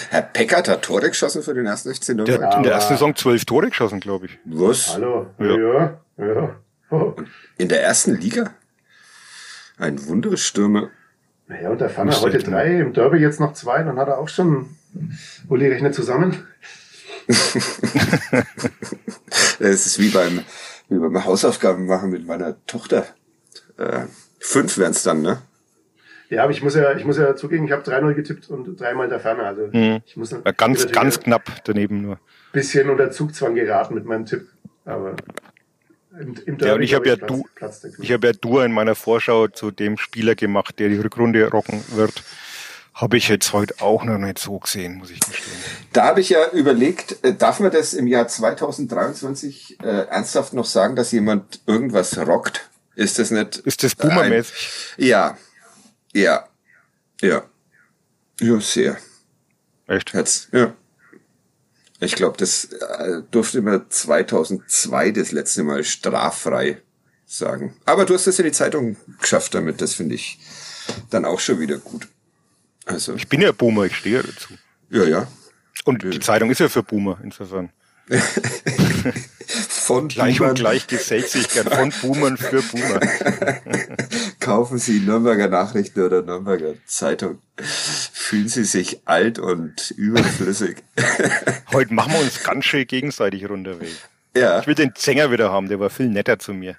[0.09, 2.41] Herr Peckert hat Tore geschossen für den ersten FC Der Nürnberg.
[2.43, 4.39] hat in der ersten Saison zwölf Tore geschossen, glaube ich.
[4.45, 4.93] Was?
[4.95, 5.27] Hallo?
[5.37, 5.99] Ja.
[6.17, 6.55] Ja, ja.
[6.89, 7.13] Oh.
[7.57, 8.51] In der ersten Liga?
[9.77, 10.89] Ein Wunderstürmer.
[11.47, 14.17] Naja, und der Fanner Muss heute drei, im Derby jetzt noch zwei, dann hat er
[14.17, 14.75] auch schon,
[15.47, 16.47] Uli rechnet zusammen.
[19.61, 20.39] Es ist wie beim,
[20.87, 23.05] wie beim Hausaufgaben machen mit meiner Tochter.
[23.77, 24.05] Äh,
[24.39, 25.41] fünf wären es dann, ne?
[26.29, 29.09] Ja, aber ich muss ja, ich muss ja zugeben, ich habe 3-0 getippt und dreimal
[29.09, 29.45] der Fanner.
[29.45, 30.01] Also Mhm.
[30.05, 32.19] ich muss War ganz, ganz knapp daneben nur.
[32.53, 34.47] bisschen unter Zugzwang geraten mit meinem Tipp.
[34.85, 35.15] Aber
[36.19, 38.71] im, im Ja, und ich habe ja Platz- du, Platz ich habe ja Dur in
[38.71, 42.23] meiner Vorschau zu dem Spieler gemacht, der die Rückrunde rocken wird.
[42.93, 45.55] Habe ich jetzt heute auch noch nicht so gesehen, muss ich gestehen.
[45.93, 50.65] Da habe ich ja überlegt, äh, darf man das im Jahr 2023 äh, ernsthaft noch
[50.65, 52.69] sagen, dass jemand irgendwas rockt?
[52.95, 53.57] Ist das nicht?
[53.57, 54.69] Ist das boomermäßig?
[54.97, 55.37] Ein- Ja,
[56.13, 56.47] ja,
[57.21, 57.43] ja,
[58.39, 58.97] ja, sehr.
[59.87, 60.13] Echt?
[60.13, 60.73] Jetzt, ja.
[61.99, 66.81] Ich glaube, das äh, durfte man 2002 das letzte Mal straffrei
[67.25, 67.75] sagen.
[67.85, 69.81] Aber du hast das in die Zeitung geschafft damit.
[69.81, 70.39] Das finde ich
[71.09, 72.07] dann auch schon wieder gut.
[72.85, 74.53] Also, Ich bin ja Boomer, ich stehe ja dazu.
[74.89, 75.27] ja, ja.
[75.85, 77.71] Und die Zeitung ist ja für Boomer, insofern.
[79.47, 81.01] Von Gleich Boomern und gleich gern
[81.71, 82.99] von Boomern für Boomer.
[84.39, 87.39] kaufen Sie Nürnberger Nachrichten oder Nürnberger Zeitung.
[87.57, 90.77] Fühlen Sie sich alt und überflüssig.
[91.73, 93.81] Heute machen wir uns ganz schön gegenseitig runter.
[93.81, 93.95] Weg.
[94.35, 94.59] Ja.
[94.59, 96.75] Ich will den Zänger wieder haben, der war viel netter zu mir.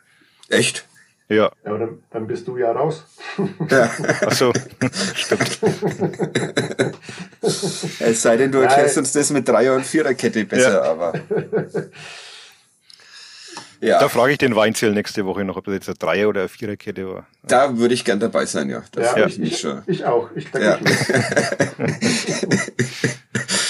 [0.49, 0.85] Echt?
[1.31, 1.37] Ja.
[1.37, 3.05] Ja, aber dann, dann bist du ja raus.
[3.71, 3.89] Ja.
[4.27, 4.53] Ach so,
[5.15, 5.61] stimmt.
[8.01, 8.69] Es sei denn, du Nein.
[8.69, 10.91] erklärst uns das mit Dreier- und Viererkette besser, Ja.
[10.91, 11.15] aber.
[13.83, 16.41] Ja, Da frage ich den Weinzel nächste Woche noch, ob das jetzt eine Dreier- oder
[16.41, 17.27] eine Viererkette war.
[17.45, 18.83] da würde ich gern dabei sein, ja.
[18.93, 19.81] Das Ja, ich, ich mich ich, schon.
[19.87, 20.29] ich auch.
[20.35, 20.79] Ich denke, Ja.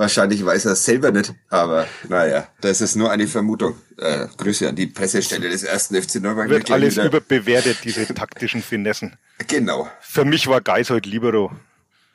[0.00, 3.76] Wahrscheinlich weiß er es selber nicht, aber naja, das ist nur eine Vermutung.
[3.98, 6.48] Äh, Grüße an die Pressestelle des ersten FC Nürnberg.
[6.48, 9.18] Wird alles wieder- überbewertet, diese taktischen Finessen.
[9.46, 11.52] Genau, Für mich war Geis heute Libero.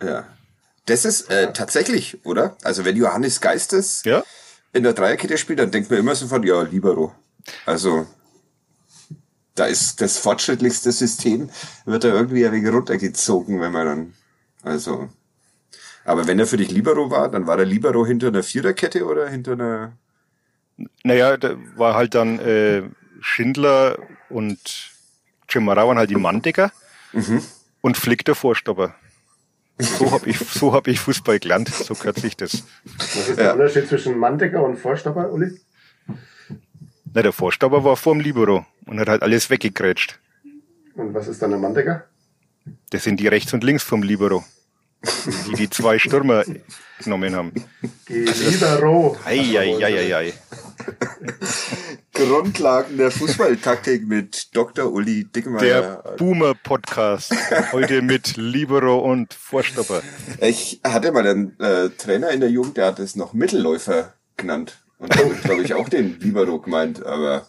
[0.01, 0.25] ja.
[0.87, 2.57] Das ist äh, tatsächlich, oder?
[2.63, 4.23] Also wenn Johannes Geistes Ja?
[4.73, 7.13] in der Dreierkette spielt, dann denkt man immer sofort, ja, Libero.
[7.67, 8.07] Also
[9.55, 11.49] da ist das fortschrittlichste System,
[11.85, 14.13] wird da irgendwie ein wenig runtergezogen, wenn man dann,
[14.63, 15.09] also,
[16.05, 19.27] aber wenn er für dich Libero war, dann war der Libero hinter einer Viererkette oder
[19.27, 19.93] hinter einer,
[21.03, 22.83] Naja, da war halt dann äh,
[23.19, 23.97] Schindler
[24.29, 24.91] und
[25.49, 26.71] Jim Mara waren halt die Manndecker
[27.81, 28.95] und Flick der Vorstopper.
[29.77, 32.63] So hab ich, so hab ich Fußball gelernt, so kürzt sich das.
[32.85, 35.59] Was ist der Unterschied zwischen Manndecker und Vorstopper, Uli?
[37.13, 40.19] Na, der Vorstopper war vorm Libero und hat halt alles weggegrätscht.
[40.95, 42.05] Und was ist dann ein Manndecker?
[42.89, 44.43] Das sind die rechts und links vom Libero,
[45.47, 46.43] die die zwei Stürmer
[47.03, 47.51] genommen haben.
[48.07, 49.17] Libero.
[49.25, 50.33] Eieieiei.
[52.13, 54.91] Grundlagen der Fußballtaktik mit Dr.
[54.91, 56.15] Uli Der Dickmeyer.
[56.17, 57.33] Boomer-Podcast.
[57.71, 60.01] Heute mit Libero und Vorstopper.
[60.39, 64.77] Ich hatte mal einen äh, Trainer in der Jugend, der hat es noch Mittelläufer genannt.
[64.97, 67.47] Und damit glaube ich auch den Libero gemeint, aber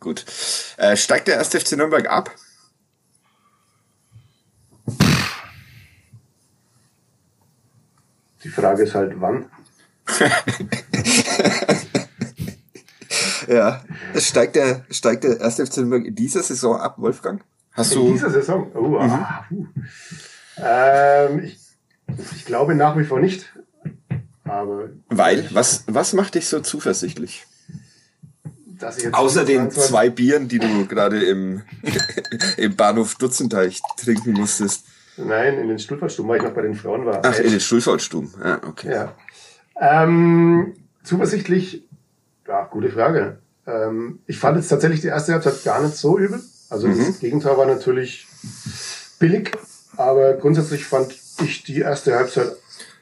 [0.00, 0.24] gut.
[0.78, 2.30] Äh, steigt der erste FC Nürnberg ab?
[8.44, 9.46] Die Frage ist halt, wann?
[13.48, 13.84] Ja.
[14.16, 17.42] Steigt der, steigt der erste FC Nürnberg in dieser Saison ab, Wolfgang?
[17.72, 18.72] Hast In du, dieser Saison?
[18.74, 19.66] Oh, ah, puh.
[20.56, 21.58] ähm, ich,
[22.34, 23.52] ich glaube nach wie vor nicht.
[24.44, 27.46] Aber weil, was, was macht dich so zuversichtlich?
[28.78, 31.62] dass ich jetzt Außer den 22 zwei Bieren, die du gerade im,
[32.58, 34.84] im Bahnhof Dutzenteich trinken musstest.
[35.16, 37.20] Nein, in den Stuhlfahrtstuben, weil ich noch bei den Frauen war.
[37.24, 38.30] Ach, in den Schulfahrtstuben.
[38.42, 38.90] Ah, okay.
[38.90, 39.12] Ja.
[39.80, 40.74] Ähm,
[41.04, 41.84] zuversichtlich,
[42.46, 43.38] ja, gute Frage.
[43.66, 46.40] Ähm, ich fand jetzt tatsächlich die erste Halbzeit gar nicht so übel.
[46.68, 48.26] Also das Gegenteil war natürlich
[49.18, 49.52] billig,
[49.96, 52.52] aber grundsätzlich fand ich die erste Halbzeit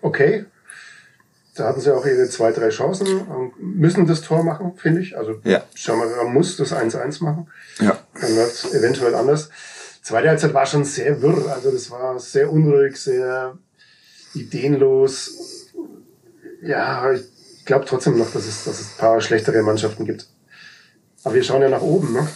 [0.02, 0.44] okay.
[1.54, 5.16] Da hatten sie auch ihre zwei, drei Chancen und müssen das Tor machen, finde ich.
[5.16, 5.62] Also Ja.
[5.74, 7.46] Schamara muss das 1-1 machen.
[7.78, 7.96] Ja.
[8.20, 9.50] Dann wird es eventuell anders.
[10.04, 11.50] Zweite Halbzeit war schon sehr wirr.
[11.50, 13.58] Also das war sehr unruhig, sehr
[14.34, 15.70] ideenlos.
[16.60, 20.28] Ja, ich glaube trotzdem noch, dass es, dass es ein paar schlechtere Mannschaften gibt.
[21.24, 22.28] Aber wir schauen ja nach oben, ne?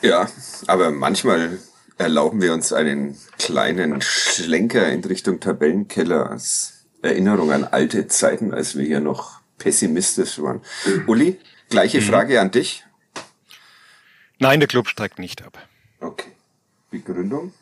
[0.00, 0.26] Ja,
[0.66, 1.58] aber manchmal
[1.98, 8.74] erlauben wir uns einen kleinen Schlenker in Richtung Tabellenkeller als Erinnerung an alte Zeiten, als
[8.74, 10.62] wir hier noch pessimistisch waren.
[11.06, 12.86] Uli, gleiche Frage an dich.
[14.38, 15.58] Nein, der Club steigt nicht ab.
[16.00, 16.33] Okay.
[16.94, 17.52] Begründung?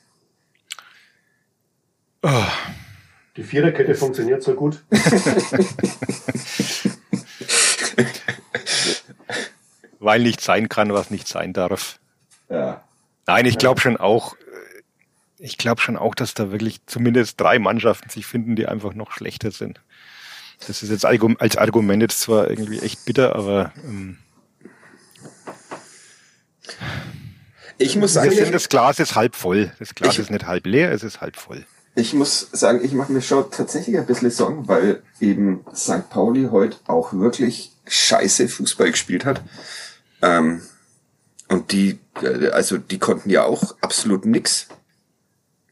[3.36, 4.84] Die Viererkette funktioniert so gut.
[9.98, 11.98] Weil nicht sein kann, was nicht sein darf.
[12.50, 12.84] Ja.
[13.26, 14.36] Nein, ich glaube schon auch,
[15.38, 19.12] ich glaube schon auch, dass da wirklich zumindest drei Mannschaften sich finden, die einfach noch
[19.12, 19.80] schlechter sind.
[20.66, 24.18] Das ist jetzt als Argument jetzt zwar irgendwie echt bitter, aber ähm,
[27.78, 29.72] Ich muss wir sagen, sind, das Glas ist halb voll.
[29.78, 31.64] Das Glas Ich- ist nicht halb leer, es ist halb voll.
[31.94, 36.08] Ich muss sagen, ich mache mir schon tatsächlich ein bisschen Sorgen, weil eben St.
[36.08, 39.42] Pauli heute auch wirklich scheiße Fußball gespielt hat.
[40.22, 40.62] Ähm,
[41.48, 44.68] und die, äh, also die konnten ja auch absolut nix.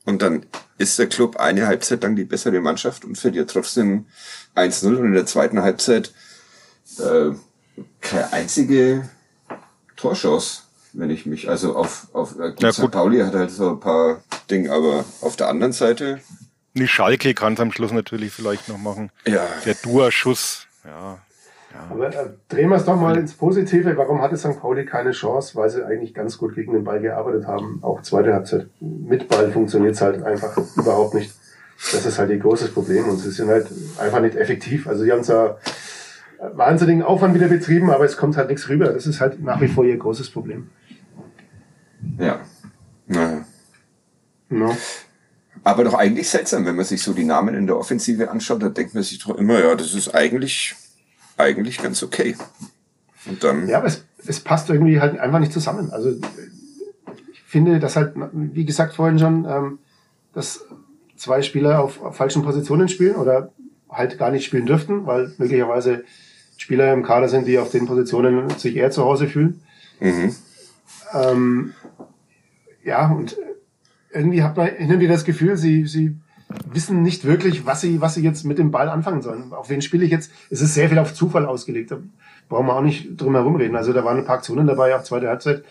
[0.05, 0.45] Und dann
[0.77, 4.07] ist der Club eine Halbzeit lang die bessere Mannschaft und verliert trotzdem
[4.55, 6.13] 1-0 und in der zweiten Halbzeit
[6.99, 7.31] äh,
[8.03, 9.09] keine einzige
[9.97, 12.83] Torchance, wenn ich mich, also auf, auf äh, Ja, St.
[12.83, 12.93] gut.
[12.93, 16.21] Pauli hat halt so ein paar Dinge, aber auf der anderen Seite
[16.75, 19.11] Die Schalke kann es am Schluss natürlich vielleicht noch machen.
[19.27, 19.47] Ja.
[19.65, 21.19] Der Dua-Schuss, ja.
[21.89, 23.97] Aber äh, drehen wir es doch mal ins Positive.
[23.97, 24.61] Warum hatte St.
[24.61, 25.55] Pauli keine Chance?
[25.55, 27.79] Weil sie eigentlich ganz gut gegen den Ball gearbeitet haben.
[27.83, 28.67] Auch zweite Halbzeit.
[28.81, 31.33] Mit Ball funktioniert es halt einfach überhaupt nicht.
[31.93, 33.09] Das ist halt ihr großes Problem.
[33.09, 34.89] Und sie sind halt einfach nicht effektiv.
[34.89, 35.59] Also sie haben zwar
[36.55, 38.87] wahnsinnigen Aufwand wieder betrieben, aber es kommt halt nichts rüber.
[38.87, 40.71] Das ist halt nach wie vor ihr großes Problem.
[42.19, 42.41] Ja.
[43.07, 43.45] Naja.
[44.49, 44.77] No.
[45.63, 48.69] Aber doch eigentlich seltsam, wenn man sich so die Namen in der Offensive anschaut, da
[48.69, 50.75] denkt man sich doch immer, ja, das ist eigentlich,
[51.37, 52.37] eigentlich ganz okay.
[53.27, 53.69] Und dann.
[53.69, 55.91] Ja, aber es, es passt irgendwie halt einfach nicht zusammen.
[55.91, 56.11] Also
[57.33, 59.79] ich finde, dass halt, wie gesagt vorhin schon, ähm,
[60.33, 60.65] dass
[61.17, 63.53] zwei Spieler auf, auf falschen Positionen spielen oder
[63.91, 66.05] halt gar nicht spielen dürften, weil möglicherweise
[66.57, 69.61] Spieler im Kader sind, die auf den Positionen sich eher zu Hause fühlen.
[70.01, 70.35] Mhm.
[71.13, 71.75] Ähm,
[72.85, 73.37] ja, und
[74.13, 76.17] irgendwie hat man irgendwie das Gefühl, sie, sie
[76.73, 79.53] wissen nicht wirklich, was sie, was sie jetzt mit dem Ball anfangen sollen.
[79.53, 80.33] Auf wen spiele ich jetzt?
[80.51, 81.91] Es ist sehr viel auf Zufall ausgelegt.
[81.91, 81.99] Da
[82.49, 83.77] brauchen wir auch nicht drum herum reden.
[83.77, 85.65] Also da waren ein paar Aktionen dabei, auch zweite Halbzeit.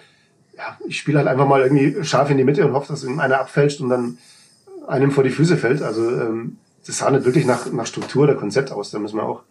[0.55, 3.39] Ja, ich spiele halt einfach mal irgendwie scharf in die Mitte und hoffe, dass einer
[3.39, 4.17] abfälscht und dann
[4.87, 5.81] einem vor die Füße fällt.
[5.81, 8.91] Also ähm, das sah nicht wirklich nach, nach Struktur oder Konzept aus.
[8.91, 9.43] Da müssen wir auch,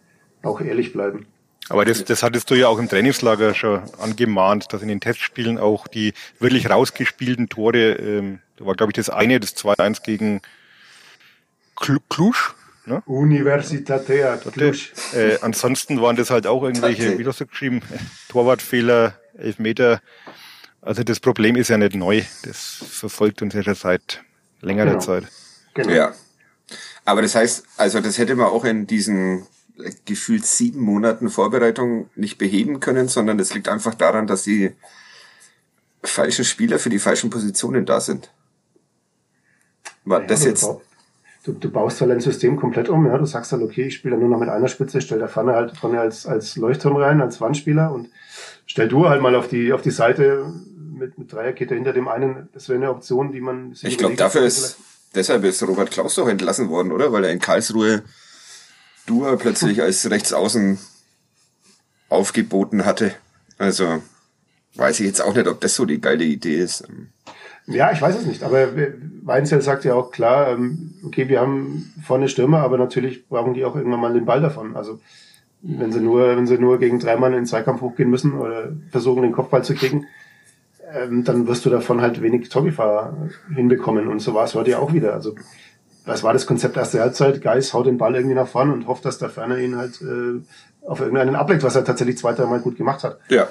[0.43, 1.27] auch ehrlich bleiben.
[1.69, 5.59] Aber das, das hattest du ja auch im Trainingslager schon angemahnt, dass in den Testspielen
[5.59, 10.41] auch die wirklich rausgespielten Tore, ähm, da war glaube ich das eine, das 2-1 gegen
[11.75, 12.33] Cluj,
[12.85, 13.03] ne?
[13.05, 14.77] Universitatea Cluj.
[15.13, 17.81] Äh, ansonsten waren das halt auch irgendwelche, wie hast du geschrieben,
[18.29, 20.01] Torwartfehler, Elfmeter.
[20.81, 22.23] Also das Problem ist ja nicht neu.
[22.43, 24.23] Das verfolgt uns ja schon seit
[24.61, 24.99] längerer genau.
[24.99, 25.25] Zeit.
[25.75, 25.91] Genau.
[25.91, 26.13] Ja.
[27.05, 29.45] Aber das heißt, also das hätte man auch in diesen
[30.05, 34.71] gefühlt sieben Monaten Vorbereitung nicht beheben können, sondern das liegt einfach daran, dass die
[36.03, 38.31] falschen Spieler für die falschen Positionen da sind.
[40.05, 40.67] War ja, das jetzt.
[41.43, 43.17] Du, du baust halt ein System komplett um, ja.
[43.17, 45.75] Du sagst halt, okay, ich spiele nur noch mit einer Spitze, stell der Pfanne halt
[45.77, 48.09] vorne als, als Leuchtturm rein, als Wandspieler und
[48.65, 52.49] stell du halt mal auf die, auf die Seite mit, mit Dreierkette hinter dem einen.
[52.53, 54.77] Das wäre eine Option, die man sich Ich glaube, dafür ist,
[55.15, 57.11] deshalb ist Robert Klaus doch entlassen worden, oder?
[57.13, 58.03] Weil er in Karlsruhe
[59.09, 60.77] Dua plötzlich als Rechtsaußen
[62.09, 63.13] aufgeboten hatte.
[63.57, 64.01] Also
[64.75, 66.87] weiß ich jetzt auch nicht, ob das so die geile Idee ist.
[67.67, 68.43] Ja, ich weiß es nicht.
[68.43, 68.67] Aber
[69.21, 73.65] Weinzel sagt ja auch klar, ähm, okay, wir haben vorne Stürmer, aber natürlich brauchen die
[73.65, 74.75] auch irgendwann mal den Ball davon.
[74.75, 74.99] Also
[75.61, 78.71] wenn sie nur, wenn sie nur gegen drei Mann in den Zweikampf hochgehen müssen oder
[78.89, 80.07] versuchen, den Kopfball zu kriegen,
[80.91, 84.07] ähm, dann wirst du davon halt wenig Torgefahr hinbekommen.
[84.07, 85.13] Und so war es heute ja auch wieder.
[85.13, 85.35] Also
[86.05, 87.41] das war das Konzept erste Halbzeit.
[87.41, 90.41] Geis haut den Ball irgendwie nach vorne und hofft, dass der Ferner ihn halt äh,
[90.85, 93.19] auf irgendeinen ableckt, was er tatsächlich zwei, dreimal gut gemacht hat.
[93.29, 93.47] Ja.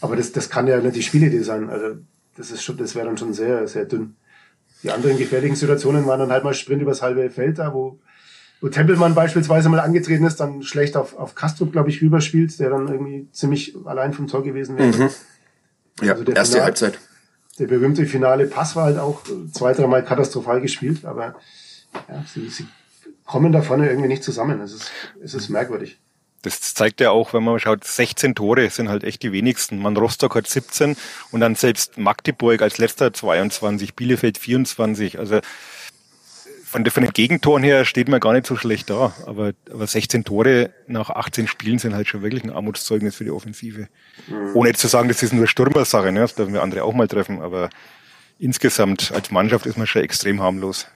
[0.00, 1.70] Aber das, das kann ja nicht die Spielidee sein.
[1.70, 1.96] Also
[2.36, 4.16] das ist schon, das wäre dann schon sehr, sehr dünn.
[4.82, 8.00] Die anderen gefährlichen Situationen waren dann halt mal Sprint übers halbe Feld da, wo,
[8.60, 12.70] wo Tempelmann beispielsweise mal angetreten ist, dann schlecht auf, auf Kastrup, glaube ich, rüberspielt, der
[12.70, 14.88] dann irgendwie ziemlich allein vom Tor gewesen wäre.
[14.88, 15.10] Mhm.
[16.00, 16.98] Ja, also erste Halbzeit.
[17.58, 21.36] Der berühmte finale Pass war halt auch zwei, dreimal katastrophal gespielt, aber
[22.08, 22.66] ja, sie, sie
[23.24, 24.60] kommen da vorne irgendwie nicht zusammen.
[24.60, 24.90] Es ist,
[25.22, 25.98] es ist merkwürdig.
[26.42, 29.78] Das zeigt ja auch, wenn man schaut, 16 Tore sind halt echt die wenigsten.
[29.78, 30.96] Man Rostock hat 17
[31.30, 35.20] und dann selbst Magdeburg als letzter 22, Bielefeld 24.
[35.20, 35.40] Also
[36.64, 39.12] von, von den Gegentoren her steht man gar nicht so schlecht da.
[39.26, 43.30] Aber, aber 16 Tore nach 18 Spielen sind halt schon wirklich ein Armutszeugnis für die
[43.30, 43.88] Offensive.
[44.26, 44.50] Mhm.
[44.54, 46.20] Ohne jetzt zu sagen, das ist nur Stürmersache, ne?
[46.20, 47.40] das dürfen wir andere auch mal treffen.
[47.40, 47.70] Aber
[48.38, 50.88] insgesamt als Mannschaft ist man schon extrem harmlos.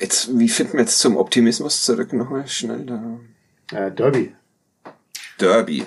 [0.00, 3.20] Jetzt, wie finden wir jetzt zum Optimismus zurück nochmal schnell da?
[3.72, 4.34] Äh, Derby.
[5.38, 5.86] Derby.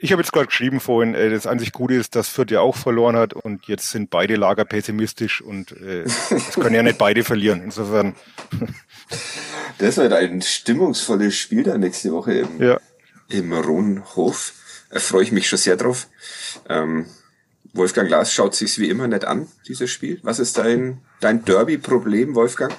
[0.00, 2.76] Ich habe jetzt gerade geschrieben vorhin, äh, das einzig Gute ist, dass Fürth ja auch
[2.76, 7.24] verloren hat und jetzt sind beide Lager pessimistisch und äh, es können ja nicht beide
[7.24, 7.62] verlieren.
[7.62, 8.14] Insofern.
[9.78, 12.78] Das wird ein stimmungsvolles Spiel da nächste Woche im, ja.
[13.28, 14.52] im Rohnhof.
[14.90, 16.06] Da freue ich mich schon sehr drauf.
[16.68, 17.06] Ähm,
[17.72, 20.20] Wolfgang Glas schaut sich's wie immer nicht an, dieses Spiel.
[20.22, 22.72] Was ist dein, dein Derby-Problem, Wolfgang?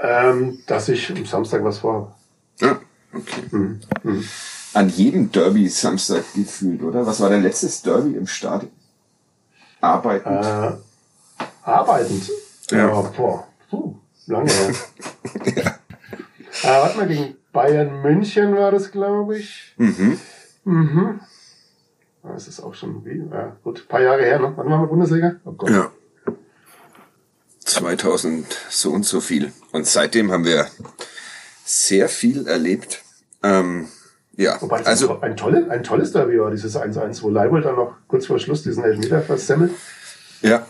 [0.00, 2.12] Ähm, dass ich am Samstag was vorhabe.
[2.60, 2.78] Ja,
[3.14, 3.42] okay.
[3.50, 3.80] Mhm.
[4.02, 4.24] Mhm.
[4.74, 7.06] An jedem Derby Samstag gefühlt, oder?
[7.06, 8.70] Was war dein letztes Derby im Stadion?
[9.80, 10.44] Arbeitend.
[10.44, 10.72] Äh,
[11.62, 12.30] arbeitend.
[12.70, 12.78] Ja.
[12.78, 13.46] ja boah.
[13.70, 14.74] Puh, lange her.
[15.56, 15.62] ja.
[16.62, 19.74] Äh, warte mal, gegen Bayern München war das, glaube ich.
[19.78, 20.18] Mhm.
[20.64, 21.20] Mhm.
[22.22, 24.52] Das ist auch schon wie, ja, gut, ein paar Jahre her, ne?
[24.56, 25.36] Wann waren wir Bundesliga?
[25.44, 25.70] Oh Gott.
[25.70, 25.90] Ja.
[27.78, 29.52] 2000 so und so viel.
[29.72, 30.66] Und seitdem haben wir
[31.64, 33.02] sehr viel erlebt.
[33.42, 33.88] Ähm,
[34.36, 37.94] ja, Wobei also ein, tolle, ein tolles Derby war dieses 1-1, wo Leibold dann noch
[38.06, 39.72] kurz vor Schluss diesen Elfmeter versemmelt.
[40.42, 40.66] Ja.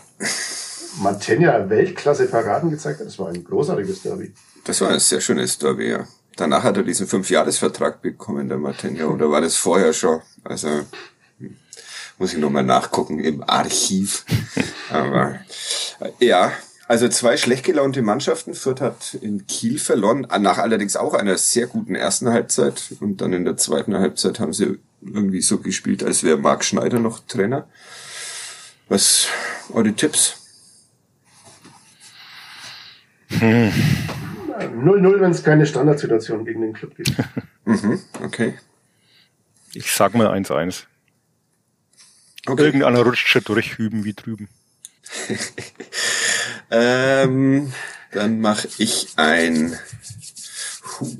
[1.01, 3.07] Mantegna Weltklasse Paraden gezeigt hat.
[3.07, 4.33] Das war ein großartiges Derby.
[4.63, 6.07] Das war ein sehr schönes Derby, ja.
[6.37, 9.05] Danach hat er diesen Fünfjahresvertrag bekommen, der Martenja.
[9.07, 10.21] Oder war das vorher schon?
[10.43, 10.69] Also
[11.39, 11.57] hm,
[12.17, 14.23] muss ich nochmal nachgucken im Archiv.
[14.89, 15.39] Aber
[16.19, 16.53] ja,
[16.87, 18.53] also zwei schlecht gelaunte Mannschaften.
[18.53, 22.95] Fürth hat in Kiel verloren, nach allerdings auch einer sehr guten ersten Halbzeit.
[23.01, 26.99] Und dann in der zweiten Halbzeit haben sie irgendwie so gespielt, als wäre Marc Schneider
[26.99, 27.67] noch Trainer.
[28.87, 29.27] Was
[29.73, 30.37] eure Tipps?
[33.29, 37.13] 0-0, wenn es keine Standardsituation gegen den Club gibt.
[37.67, 38.57] Mhm, okay.
[39.73, 40.85] Ich sag mal 1-1.
[42.47, 42.63] okay.
[42.63, 44.47] Irgendeiner rutscht schon durch, hüben wie drüben.
[46.71, 47.71] Ähm,
[48.11, 49.77] dann mache ich ein
[50.99, 51.15] Huh.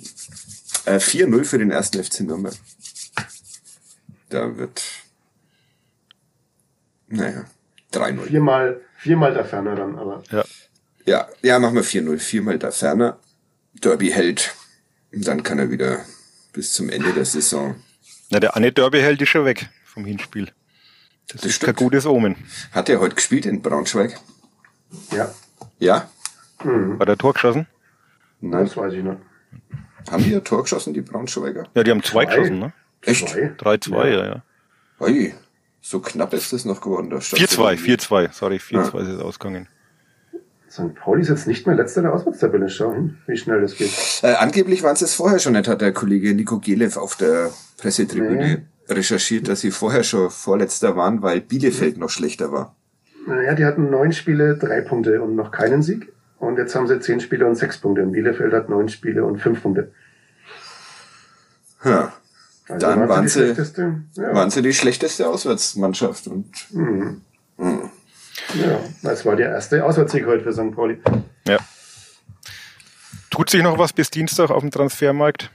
[0.85, 2.55] äh, 4-0 für den ersten FC Nürnberg.
[4.29, 4.83] Da wird,
[7.07, 7.45] naja,
[7.93, 8.23] 3-0.
[8.27, 10.43] Viermal, viermal der Ferner dann, aber Ja.
[11.05, 12.19] Ja, ja, machen wir 4-0.
[12.19, 13.17] Viermal da ferner.
[13.81, 14.53] Derby hält.
[15.13, 16.03] Und dann kann er wieder
[16.51, 17.75] bis zum Ende der Saison.
[18.29, 20.51] Na, der eine Derby hält ist schon weg vom Hinspiel.
[21.29, 21.77] Das, ist stimmt.
[21.77, 22.35] kein gutes Omen.
[22.73, 24.19] Hat er heute gespielt in Braunschweig?
[25.11, 25.29] Ja,
[25.79, 26.09] Ja?
[26.63, 27.67] War der Tor geschossen?
[28.41, 28.65] Nein.
[28.65, 29.17] das weiß ich noch.
[30.09, 31.65] Haben die ein Tor geschossen, die Braunschweiger?
[31.75, 32.35] Ja, die haben zwei, Zwei.
[32.35, 32.73] geschossen, ne?
[33.01, 33.29] Echt?
[33.29, 33.51] Zwei.
[33.57, 34.43] 3-2, ja, ja.
[34.99, 35.33] Ui,
[35.81, 37.09] so knapp ist das noch geworden.
[37.09, 39.67] Da stand 4-2, so- 4-2, sorry, 4-2 ist es ausgegangen.
[40.69, 40.95] St.
[40.95, 42.69] Pauli ist jetzt nicht mehr letzter der Auswärtstabelle.
[42.69, 43.91] Schau hin, wie schnell das geht.
[44.21, 47.51] Äh, angeblich waren sie es vorher schon nicht, hat der Kollege Nico Gelev auf der
[47.77, 52.75] Pressetribüne recherchiert, dass sie vorher schon Vorletzter waren, weil Bielefeld noch schlechter war.
[53.27, 56.13] Naja, die hatten neun Spiele, drei Punkte und noch keinen Sieg.
[56.39, 58.03] Und jetzt haben sie zehn Spiele und sechs Punkte.
[58.03, 59.91] Und Bielefeld hat neun Spiele und fünf Punkte.
[61.83, 62.13] Ja.
[62.69, 64.01] Also Dann waren sie- schlechteste.
[64.15, 66.27] Ja, Waren sie die schlechteste Auswärtsmannschaft.
[66.27, 66.45] Und
[68.53, 70.73] ja, das war der erste Auswärtssieg heute für St.
[70.75, 70.99] Pauli.
[71.47, 71.57] Ja.
[73.29, 75.51] Tut sich noch was bis Dienstag auf dem Transfermarkt?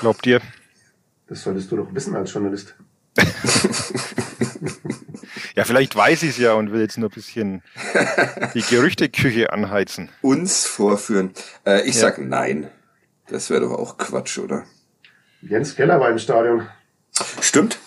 [0.00, 0.40] Glaubt ihr?
[1.28, 2.74] Das solltest du doch wissen als Journalist.
[5.58, 7.62] Ja, vielleicht weiß ich es ja und will jetzt nur ein bisschen
[8.54, 10.08] die Gerüchteküche anheizen.
[10.22, 11.32] uns vorführen.
[11.66, 12.02] Äh, ich Ja.
[12.02, 12.70] sag nein.
[13.26, 14.64] Das wäre doch auch Quatsch, oder?
[15.42, 16.68] Jens Keller war im Stadion.
[17.40, 17.80] Stimmt.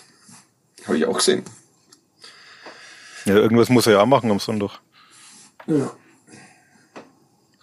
[0.86, 1.43] Habe ich auch gesehen.
[3.24, 4.80] Ja, irgendwas muss er ja auch machen am Sonntag.
[5.67, 5.91] Ja.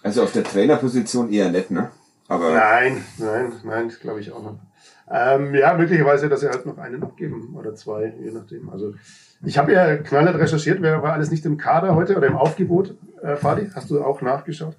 [0.01, 1.91] Also auf der Trainerposition eher nett, ne?
[2.27, 4.57] Aber Nein, nein, nein, glaube ich auch noch.
[5.11, 8.69] Ähm, ja, möglicherweise, dass sie halt noch einen abgeben oder zwei, je nachdem.
[8.69, 8.93] Also
[9.43, 12.95] ich habe ja knallhart recherchiert, wer war alles nicht im Kader heute oder im Aufgebot.
[13.23, 14.75] Äh, Fadi, hast du auch nachgeschaut?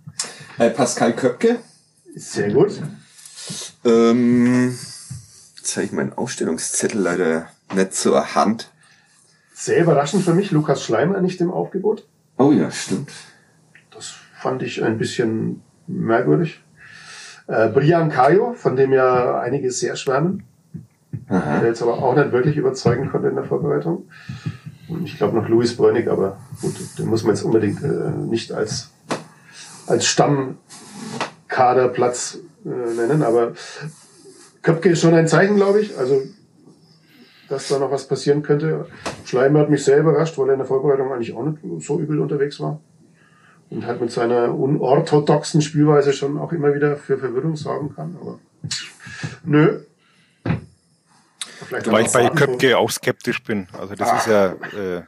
[0.58, 1.58] äh, Pascal Köpke.
[2.14, 2.80] Sehr gut.
[3.84, 4.76] Ähm,
[5.56, 8.70] jetzt habe ich meinen Aufstellungszettel leider nicht zur Hand.
[9.52, 12.06] Sehr überraschend für mich, Lukas Schleimer nicht im Aufgebot.
[12.38, 13.10] Oh ja, stimmt.
[13.90, 16.62] Das fand ich ein bisschen merkwürdig.
[17.50, 20.44] Äh, Brian Kayo, von dem ja einige sehr schwärmen,
[21.28, 24.08] der jetzt aber auch nicht wirklich überzeugen konnte in der Vorbereitung.
[24.88, 28.52] Und ich glaube noch Luis Bräunig, aber gut, den muss man jetzt unbedingt äh, nicht
[28.52, 28.92] als,
[29.88, 33.54] als Stammkaderplatz äh, nennen, aber
[34.62, 35.98] Köpke ist schon ein Zeichen, glaube ich.
[35.98, 36.22] Also,
[37.48, 38.86] dass da noch was passieren könnte.
[39.24, 42.20] Schleimer hat mich sehr überrascht, weil er in der Vorbereitung eigentlich auch nicht so übel
[42.20, 42.80] unterwegs war.
[43.70, 48.16] Und halt mit seiner unorthodoxen Spielweise schon auch immer wieder für Verwirrung sorgen kann.
[48.20, 48.38] Aber
[49.44, 49.80] nö.
[51.66, 53.68] Vielleicht Weil auch ich bei Köpke auch skeptisch bin.
[53.78, 55.02] Also das ist ja äh,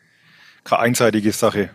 [0.63, 1.71] keine einseitige Sache.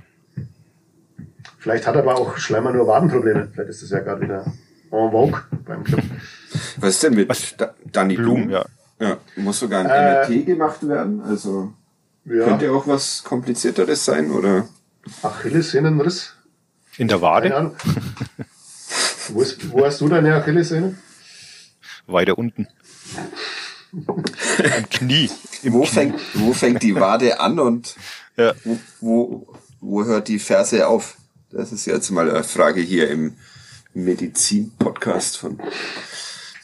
[1.59, 3.49] Vielleicht hat aber auch Schleimer nur Wadenprobleme.
[3.51, 4.45] Vielleicht ist das ja gerade wieder
[4.91, 6.03] en vogue beim Club.
[6.77, 7.55] Was ist denn mit Was?
[7.57, 8.47] da Danny Blum?
[8.47, 8.65] Blum, ja.
[8.99, 9.17] ja.
[9.35, 11.21] Muss sogar ein Äh, MRT gemacht werden.
[11.21, 11.73] Also
[12.23, 14.69] Ja, könnte auch was komplizierteres sein, oder?
[15.23, 16.36] Achillessehnenriss.
[16.97, 17.73] In der Wade,
[19.29, 20.97] wo, ist, wo hast du deine Achillessehne?
[22.07, 22.67] weiter unten.
[23.93, 25.29] Im Knie.
[25.63, 25.87] Im Wo Knie.
[25.91, 27.95] fängt, wo fängt die Wade an und
[28.37, 28.53] Ja.
[28.63, 29.47] wo, wo,
[29.81, 31.17] wo hört die Ferse auf?
[31.51, 33.37] Das ist jetzt mal eine Frage hier im
[33.93, 35.59] Medizin-Podcast von.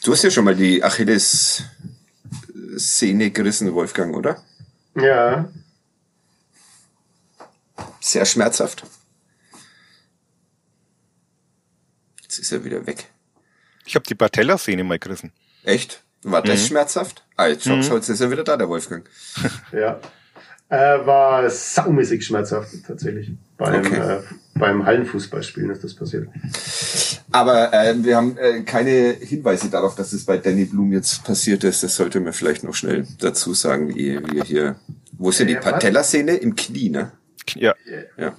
[0.04, 4.44] Du hast ja schon mal die Achilles-Szene gerissen, Wolfgang, oder?
[4.96, 5.50] Ja,
[8.00, 8.84] Sehr schmerzhaft.
[12.34, 13.06] Jetzt ist er wieder weg.
[13.86, 15.32] Ich habe die Patellasehne mal gerissen.
[15.64, 16.02] Echt?
[16.24, 17.24] War das schmerzhaft?
[17.38, 17.82] Ah, jetzt, mhm.
[17.84, 19.08] jetzt ist er wieder da, der Wolfgang.
[19.72, 20.00] ja.
[20.68, 23.30] Äh, war saumäßig schmerzhaft tatsächlich.
[23.58, 23.98] Beim, Okay.
[24.00, 24.22] äh,
[24.56, 26.28] beim Hallenfußballspielen ist das passiert.
[27.32, 31.64] Aber äh, wir haben äh, keine Hinweise darauf, dass es bei Danny Blum jetzt passiert
[31.64, 31.84] ist.
[31.84, 34.76] Das sollte man vielleicht noch schnell dazu sagen, wie wir hier.
[35.12, 35.74] Wo ist denn die Ja, was?
[35.74, 36.34] Patellasehne?
[36.38, 37.12] Im Knie, ne?
[37.54, 37.76] Ja,
[38.18, 38.36] Ja.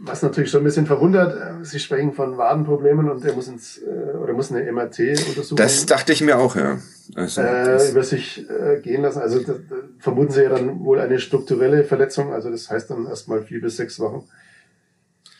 [0.00, 3.78] Was natürlich schon ein bisschen verwundert, äh, Sie sprechen von Wadenproblemen und er muss ins
[3.78, 6.78] äh, oder muss eine MRT-Untersuchung Das dachte ich mir auch, ja.
[7.14, 9.20] Also, äh, das, über sich äh, gehen lassen.
[9.20, 12.32] Also da, da vermuten Sie ja dann wohl eine strukturelle Verletzung.
[12.32, 14.28] Also das heißt dann erstmal vier bis sechs Wochen.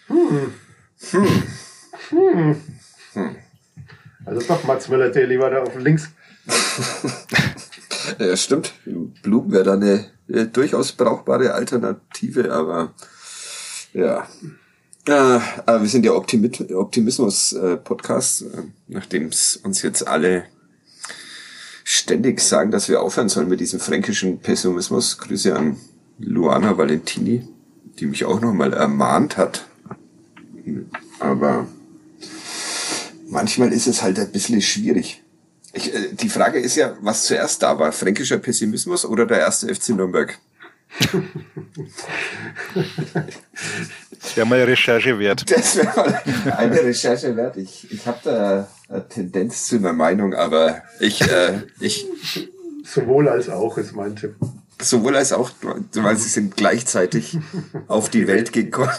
[0.08, 0.54] Hm.
[2.10, 2.56] Hm.
[4.24, 6.10] Also doch Mats Möller, lieber da auf links.
[8.18, 8.72] ja, stimmt.
[9.22, 12.94] Blum wäre da eine äh, durchaus brauchbare Alternative, aber
[13.94, 14.26] Ja.
[15.06, 15.12] Äh,
[15.80, 20.44] wir sind ja Optimit Optimismus-Podcast, äh, nachdem es uns jetzt alle
[21.84, 25.18] ständig sagen, dass wir aufhören sollen mit diesem fränkischen Pessimismus.
[25.18, 25.76] Grüße an
[26.18, 27.46] Luana Valentini,
[28.00, 29.66] die mich auch nochmal ermahnt hat.
[31.20, 31.68] Aber
[33.28, 35.22] manchmal ist es halt ein bisschen schwierig.
[35.72, 39.72] Ich, äh, die Frage ist ja, was zuerst da war, fränkischer Pessimismus oder der erste
[39.72, 40.40] FC Nürnberg?
[44.20, 45.50] Das wäre mal eine Recherche wert.
[45.50, 46.22] Das wäre mal
[46.56, 47.56] eine Recherche wert.
[47.56, 52.06] Ich, ich habe da eine Tendenz zu einer Meinung, aber ich, äh, ich
[52.84, 54.36] Sowohl als auch ist mein Tipp.
[54.80, 55.50] sowohl als auch,
[55.94, 57.38] weil sie sind gleichzeitig
[57.88, 58.90] auf die Welt gekommen.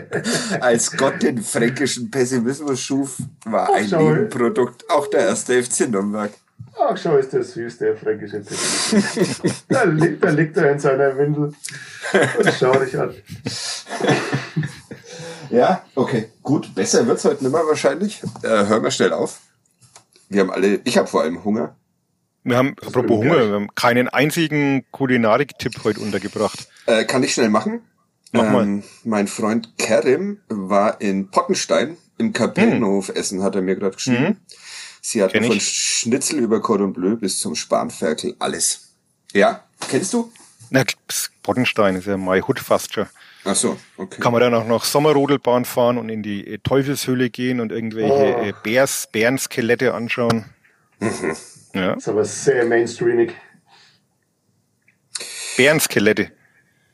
[0.60, 3.90] Als Gott den fränkischen Pessimismus schuf, war ein.
[3.90, 6.32] Nebenprodukt auch der erste FC Nürnberg.
[6.86, 8.42] Ach, schau, ist der süß, der fränkische
[9.68, 11.54] da, liegt, da liegt er in seiner Windel
[12.12, 13.14] und schau dich an.
[15.50, 16.74] Ja, okay, gut.
[16.74, 18.22] Besser wird's heute nimmer wahrscheinlich.
[18.42, 19.40] Äh, hören wir schnell auf.
[20.28, 21.76] Wir haben alle, ich habe vor allem Hunger.
[22.42, 23.48] Wir haben, apropos bin Hunger, gleich.
[23.48, 26.68] wir haben keinen einzigen Kulinarik-Tipp heute untergebracht.
[26.86, 27.82] Äh, kann ich schnell machen?
[28.32, 28.64] Mach mal.
[28.64, 34.40] Ähm, mein Freund Kerim war in Pottenstein im Kapellenhof essen, hat er mir gerade geschrieben.
[35.06, 35.34] Sie hatten.
[35.34, 35.60] Kenn von.
[35.60, 38.94] Schnitzel über Cordon Bleu bis zum Spanferkel alles.
[39.34, 40.32] Ja, kennst du?
[40.70, 43.06] Na, das Pottenstein ist ja My Hood fast schon.
[43.44, 44.18] Ach so, okay.
[44.22, 48.14] Kann man dann auch noch Sommerrodelbahn fahren und in die äh, Teufelshöhle gehen und irgendwelche
[48.14, 48.42] Oh.
[48.44, 50.46] äh, Bärs, Bärenskelette anschauen.
[51.00, 51.36] Mhm.
[51.74, 53.34] Ja, ist aber sehr mainstreamig.
[55.58, 56.32] Bärenskelette.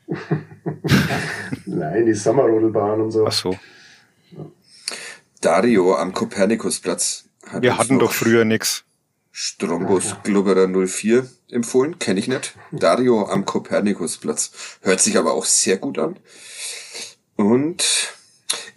[1.65, 3.25] Nein, die Sommerrodelbahn und so.
[3.25, 3.57] Ach so.
[5.39, 7.29] Dario am Kopernikusplatz.
[7.51, 8.85] Hat Wir hatten doch früher nix.
[9.33, 12.55] Strombus Glubberer 04 empfohlen, kenne ich nicht.
[12.71, 14.51] Dario am Kopernikusplatz.
[14.81, 16.17] Hört sich aber auch sehr gut an.
[17.35, 18.13] Und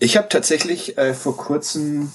[0.01, 2.11] ich habe tatsächlich äh, vor kurzem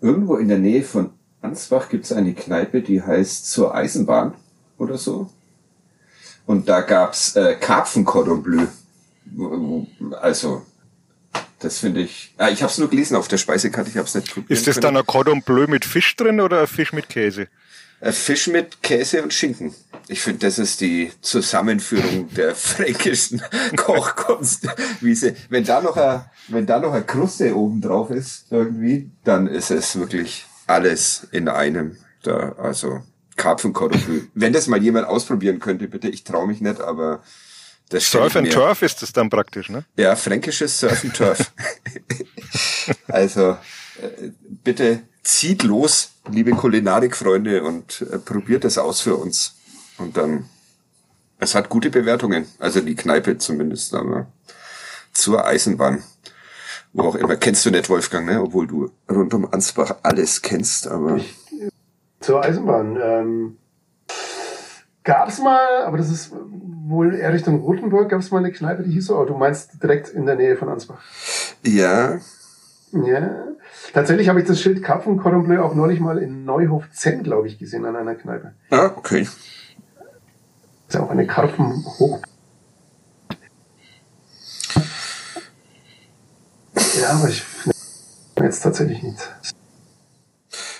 [0.00, 1.10] irgendwo in der Nähe von
[1.40, 4.34] Ansbach gibt's eine Kneipe, die heißt zur Eisenbahn
[4.76, 5.30] oder so.
[6.46, 8.66] Und da gab's äh, Karpfen Cordon Bleu.
[10.20, 10.64] Also,
[11.60, 12.34] das finde ich.
[12.36, 14.66] Ah, ich habe es nur gelesen auf der Speisekarte, ich habe es nicht probieren Ist
[14.66, 14.94] das können.
[14.94, 17.48] dann ein Cordon Bleu mit Fisch drin oder ein Fisch mit Käse?
[18.00, 19.74] Äh, Fisch mit Käse und Schinken.
[20.06, 23.42] Ich finde, das ist die Zusammenführung der fränkischen
[23.76, 24.68] Kochkunst.
[25.00, 29.70] Wenn da noch ein, wenn da noch eine Kruste oben drauf ist, irgendwie, dann ist
[29.70, 31.96] es wirklich alles in einem.
[32.22, 33.02] Da, also,
[33.36, 34.28] Karpfenkordon.
[34.34, 37.22] wenn das mal jemand ausprobieren könnte, bitte, ich traue mich nicht, aber
[37.88, 39.84] das Surf ich and Turf ist das dann praktisch, ne?
[39.96, 41.52] ja, fränkisches Surf and Turf.
[43.08, 43.50] also
[44.00, 44.30] äh,
[44.64, 49.56] bitte zieht los, liebe Kulinarikfreunde, und äh, probiert es aus für uns.
[49.98, 50.48] Und dann,
[51.38, 54.26] es hat gute Bewertungen, also die Kneipe zumindest, aber
[55.12, 56.02] zur Eisenbahn.
[56.92, 58.40] Wo auch immer, kennst du nicht, Wolfgang, ne?
[58.40, 61.20] Obwohl du rund um Ansbach alles kennst, aber
[62.20, 62.98] Zur Eisenbahn.
[63.00, 63.58] Ähm,
[65.04, 66.32] gab's mal, aber das ist
[66.88, 70.08] wohl eher Richtung Rotenburg, gab's mal eine Kneipe, die hieß so, aber du meinst direkt
[70.08, 71.00] in der Nähe von Ansbach.
[71.64, 72.18] ja,
[72.92, 73.44] Ja.
[73.92, 77.46] Tatsächlich habe ich das Schild Karpfen Cordon Bleu auch neulich mal in Neuhof Zenn, glaube
[77.46, 78.52] ich, gesehen an einer Kneipe.
[78.70, 79.22] ah, okay.
[79.22, 79.34] Das
[80.88, 82.20] ist ja auch eine Karpfen hoch.
[87.00, 87.44] Ja, aber ich
[88.40, 89.18] jetzt tatsächlich nicht.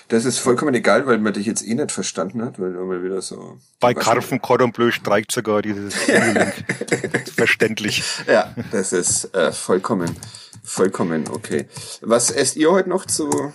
[0.09, 3.03] Das ist vollkommen egal, weil man dich jetzt eh nicht verstanden hat, weil du mal
[3.03, 3.59] wieder so.
[3.79, 5.93] Bei Karpfen Cordon Bleu streikt sogar dieses.
[7.35, 8.03] Verständlich.
[8.27, 10.15] Ja, das ist äh, vollkommen,
[10.63, 11.67] vollkommen okay.
[12.01, 13.53] Was esst ihr heute noch zu,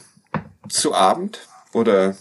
[0.68, 1.40] zu Abend?
[1.72, 2.14] Oder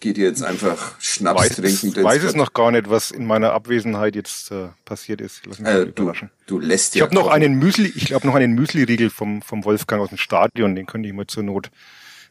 [0.00, 1.88] geht ihr jetzt einfach Schnaps Weiß, trinken?
[1.94, 5.44] es, weiß es noch gar nicht, was in meiner Abwesenheit jetzt äh, passiert ist.
[5.44, 6.10] Lass mich Äh, du,
[6.46, 9.66] du lässt Ich ja habe noch einen Müsli, ich glaube noch einen Müsli-Riegel vom, vom
[9.66, 11.70] Wolfgang aus dem Stadion, den könnte ich mal zur Not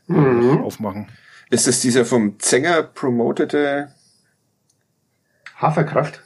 [0.10, 0.64] Mhm.
[0.64, 1.08] aufmachen.
[1.50, 3.92] Ist das dieser vom Zenger promotete,
[5.56, 6.22] Haferkraft.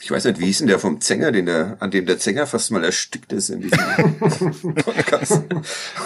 [0.00, 2.46] ich weiß nicht, wie hieß denn der vom Zenger, den der, an dem der Zenger
[2.46, 5.42] fast mal erstickt ist in diesem Podcast.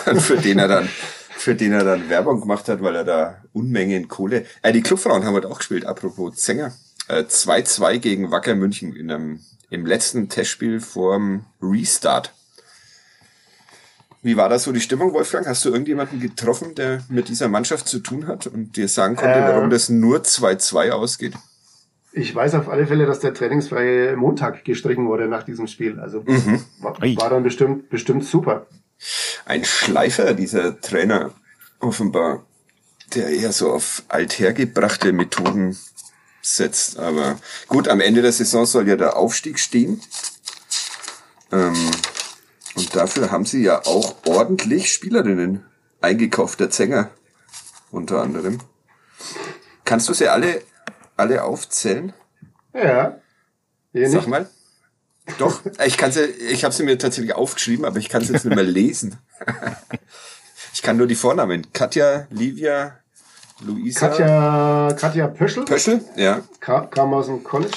[0.07, 0.89] Und für den er dann,
[1.31, 4.47] für den er dann Werbung gemacht hat, weil er da Unmengen Kohle.
[4.63, 6.73] Äh, die Clubfrauen haben heute auch gespielt, apropos Zenger.
[7.09, 12.33] Äh, 2-2 gegen Wacker München in einem, im letzten Testspiel vorm Restart.
[14.23, 15.47] Wie war das so die Stimmung, Wolfgang?
[15.47, 19.39] Hast du irgendjemanden getroffen, der mit dieser Mannschaft zu tun hat und dir sagen konnte,
[19.39, 19.49] Äh.
[19.49, 21.35] warum das nur 2-2 ausgeht?
[22.13, 26.01] Ich weiß auf alle Fälle, dass der trainingsfreie Montag gestrichen wurde nach diesem Spiel.
[26.01, 26.27] Also
[26.81, 27.15] war, Ei.
[27.17, 28.67] war dann bestimmt, bestimmt super.
[29.47, 31.31] ein Schleifer, dieser Trainer,
[31.79, 32.45] offenbar,
[33.15, 35.79] der eher so auf althergebrachte Methoden
[36.43, 36.99] setzt.
[36.99, 40.01] Aber gut, am Ende der Saison soll ja der Aufstieg stehen.
[41.53, 41.75] Ähm,
[42.81, 45.65] Und dafür haben sie ja auch ordentlich Spielerinnen
[46.01, 47.11] eingekauft, der Zänger
[47.91, 48.59] unter anderem.
[49.85, 50.63] Kannst du sie alle,
[51.17, 52.13] alle aufzählen?
[52.73, 53.19] Ja.
[53.93, 54.29] Hier Sag nicht.
[54.29, 54.49] mal.
[55.39, 58.45] Doch, ich kann sie, ich habe sie mir tatsächlich aufgeschrieben, aber ich kann sie jetzt
[58.45, 59.19] nicht mehr lesen.
[60.73, 61.73] Ich kann nur die Vornamen.
[61.73, 63.01] Katja, Livia,
[63.61, 64.09] Luisa.
[64.09, 66.43] Katja, Katja Pöschel Pöschel, ja.
[66.61, 67.77] ka- kam aus dem College,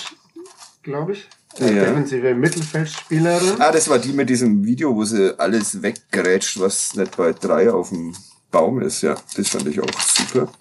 [0.84, 1.28] glaube ich.
[1.60, 1.68] Ja.
[1.68, 3.60] Defensive Mittelfeldspielerin.
[3.62, 7.72] Ah, das war die mit diesem Video, wo sie alles weggerätscht, was nicht bei drei
[7.72, 8.16] auf dem
[8.52, 9.02] Baum ist.
[9.02, 10.52] Ja, das fand ich auch super.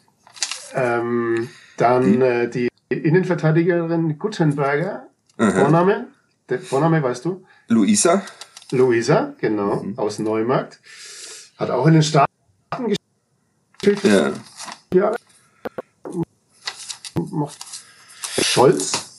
[0.75, 5.09] Ähm, dann äh, die Innenverteidigerin Guttenberger.
[5.37, 6.09] Vorname?
[6.49, 7.45] Der Vorname weißt du?
[7.69, 8.23] Luisa,
[8.71, 10.81] Luisa, genau, aus Neumarkt.
[11.57, 12.29] Hat auch in den Staaten
[13.81, 14.05] gespielt.
[14.95, 15.15] ja.
[17.31, 17.59] Macht
[18.41, 19.12] Scholz.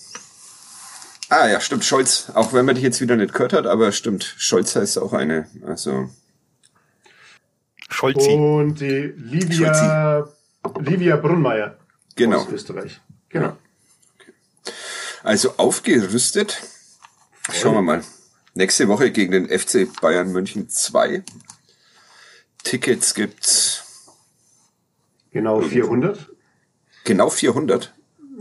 [1.36, 2.30] Ah ja, stimmt, Scholz.
[2.36, 5.50] Auch wenn man dich jetzt wieder nicht gehört hat, aber stimmt, Scholz heißt auch eine.
[5.66, 6.08] Also,
[7.90, 8.30] Scholzi.
[8.30, 10.30] Und die Livia,
[10.80, 11.80] Livia Brunnmeier
[12.16, 12.38] Genau.
[12.42, 13.02] aus Österreich.
[13.30, 13.58] Genau.
[15.24, 16.62] also aufgerüstet.
[17.52, 18.04] Schauen wir mal.
[18.54, 21.24] Nächste Woche gegen den FC Bayern München 2.
[22.64, 24.12] Tickets gibt's
[25.32, 26.30] Genau 400.
[27.06, 27.92] genau 400.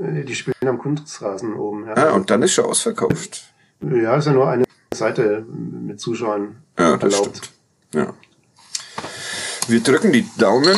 [0.04, 1.86] Die spielen am Kunstrasen oben.
[1.86, 3.52] Ja, Ah, und dann ist schon ausverkauft.
[3.80, 7.36] ja ist ja nur eine Seite mit Zuschauern Ja, das erlaubt.
[7.36, 7.52] stimmt.
[7.94, 8.14] Ja.
[9.68, 10.76] Wir drücken die Daumen.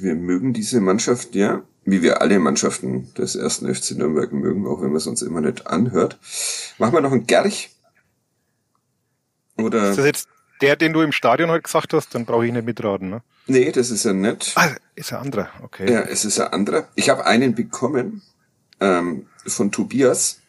[0.00, 4.80] Wir mögen diese Mannschaft, ja, wie wir alle Mannschaften des ersten FC Nürnberg mögen, auch
[4.80, 6.18] wenn man es uns immer nicht anhört.
[6.78, 7.70] Machen wir noch einen Gerch?
[9.58, 9.90] Oder?
[9.90, 10.28] Ist das jetzt
[10.60, 12.14] der, den du im Stadion heute gesagt hast?
[12.14, 13.22] Dann brauche ich nicht mitraten, ne?
[13.46, 14.52] Nee, das ist ja nett.
[14.56, 15.48] Ah, ist ein anderer.
[15.62, 15.90] Okay.
[15.90, 16.88] Ja, es ist ein anderer.
[16.94, 18.22] Ich habe einen bekommen
[18.80, 20.40] ähm, von Tobias.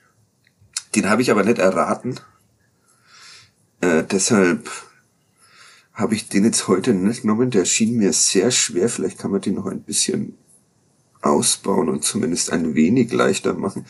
[0.95, 2.19] Den habe ich aber nicht erraten.
[3.81, 4.69] Äh, deshalb
[5.93, 7.51] habe ich den jetzt heute nicht genommen.
[7.51, 8.89] Der schien mir sehr schwer.
[8.89, 10.37] Vielleicht kann man den noch ein bisschen
[11.21, 13.85] ausbauen und zumindest ein wenig leichter machen.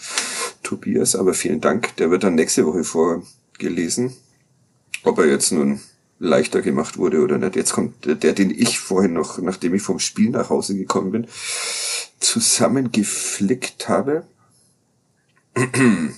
[0.64, 1.96] Tobias, aber vielen Dank.
[1.98, 4.14] Der wird dann nächste Woche vorgelesen.
[5.04, 5.80] Ob er jetzt nun
[6.20, 7.56] leichter gemacht wurde oder nicht.
[7.56, 11.28] Jetzt kommt der, den ich vorhin noch, nachdem ich vom Spiel nach Hause gekommen bin,
[12.20, 14.28] zusammengeflickt habe.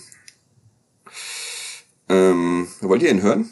[2.10, 3.50] ähm, wollt ihr ihn hören?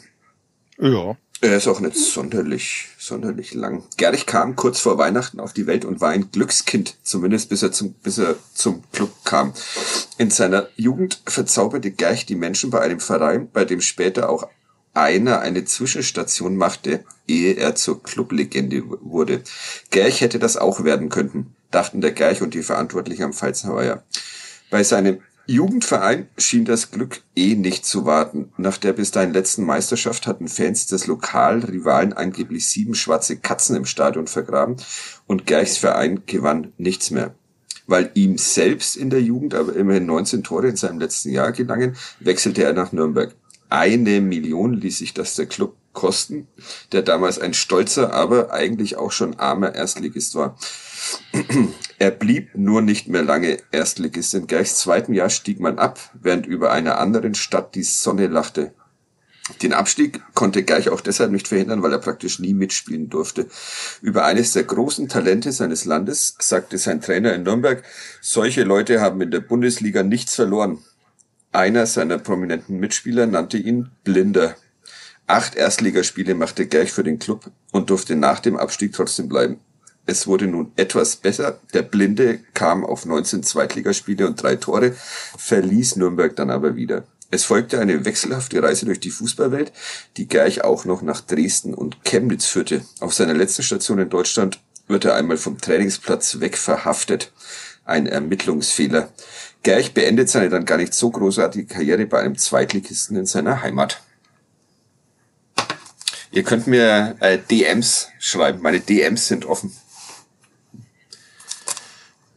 [0.78, 1.16] Ja.
[1.42, 3.84] Er ist auch nicht sonderlich, sonderlich lang.
[3.96, 7.72] Gerich kam kurz vor Weihnachten auf die Welt und war ein Glückskind, zumindest bis er
[7.72, 9.54] zum, bis er zum Club kam.
[10.18, 14.48] In seiner Jugend verzauberte Gerch die Menschen bei einem Verein, bei dem später auch
[14.94, 19.42] einer eine Zwischenstation machte, ehe er zur Clublegende wurde.
[19.90, 24.02] Gerch hätte das auch werden können, dachten der Gerch und die Verantwortlichen am Pfalznerweiher.
[24.70, 28.52] Bei seinem Jugendverein schien das Glück eh nicht zu warten.
[28.56, 33.84] Nach der bis dahin letzten Meisterschaft hatten Fans des Lokalrivalen angeblich sieben schwarze Katzen im
[33.84, 34.76] Stadion vergraben
[35.26, 37.34] und Gerchs Verein gewann nichts mehr.
[37.88, 41.96] Weil ihm selbst in der Jugend aber immerhin 19 Tore in seinem letzten Jahr gelangen,
[42.20, 43.34] wechselte er nach Nürnberg.
[43.70, 46.46] Eine Million ließ sich das der Club kosten,
[46.92, 50.56] der damals ein stolzer, aber eigentlich auch schon armer Erstligist war.
[51.98, 54.32] Er blieb nur nicht mehr lange Erstligist.
[54.32, 58.72] In Gerchs zweiten Jahr stieg man ab, während über einer anderen Stadt die Sonne lachte.
[59.62, 63.48] Den Abstieg konnte Gerch auch deshalb nicht verhindern, weil er praktisch nie mitspielen durfte.
[64.00, 67.82] Über eines der großen Talente seines Landes sagte sein Trainer in Nürnberg,
[68.22, 70.78] solche Leute haben in der Bundesliga nichts verloren.
[71.52, 74.54] Einer seiner prominenten Mitspieler nannte ihn Blinder.
[75.26, 79.58] Acht Erstligaspiele machte Gerch für den Club und durfte nach dem Abstieg trotzdem bleiben.
[80.06, 81.60] Es wurde nun etwas besser.
[81.74, 84.94] Der Blinde kam auf 19 Zweitligaspiele und drei Tore,
[85.38, 87.04] verließ Nürnberg dann aber wieder.
[87.32, 89.72] Es folgte eine wechselhafte Reise durch die Fußballwelt,
[90.16, 92.82] die Gerch auch noch nach Dresden und Chemnitz führte.
[92.98, 97.32] Auf seiner letzten Station in Deutschland wird er einmal vom Trainingsplatz weg verhaftet.
[97.84, 99.12] Ein Ermittlungsfehler.
[99.62, 104.02] Gerch beendet seine dann gar nicht so großartige Karriere bei einem Zweitligisten in seiner Heimat.
[106.32, 108.62] Ihr könnt mir äh, DMs schreiben.
[108.62, 109.72] Meine DMs sind offen.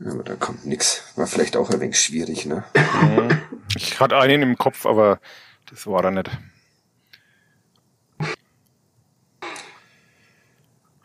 [0.05, 1.03] Aber da kommt nix.
[1.15, 2.63] War vielleicht auch ein wenig schwierig, ne?
[3.75, 5.19] Ich hatte einen im Kopf, aber
[5.69, 6.29] das war er nicht.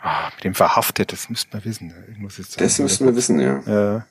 [0.01, 1.95] Ah, mit dem verhaftet, das müsste man wissen.
[2.09, 3.63] Irgendwas ist Das müssen wir wissen, ja.
[3.67, 4.07] Ja.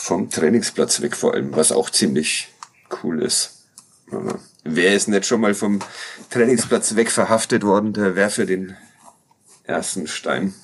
[0.00, 2.48] Vom Trainingsplatz weg vor allem, was auch ziemlich
[3.02, 3.64] cool ist.
[4.64, 5.80] Wer ist nicht schon mal vom
[6.30, 8.76] Trainingsplatz weg verhaftet worden, der werfe den
[9.64, 10.54] ersten Stein.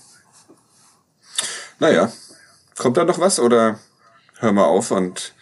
[1.78, 2.10] Naja,
[2.78, 3.78] kommt da noch was oder
[4.38, 5.34] hören wir auf und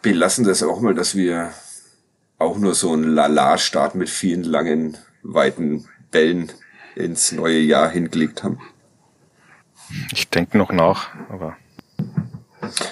[0.00, 1.52] belassen das auch mal, dass wir
[2.38, 6.52] auch nur so ein Lala-Start mit vielen langen, weiten Bällen
[6.94, 8.60] ins neue Jahr hingelegt haben.
[10.12, 11.56] Ich denke noch nach, aber.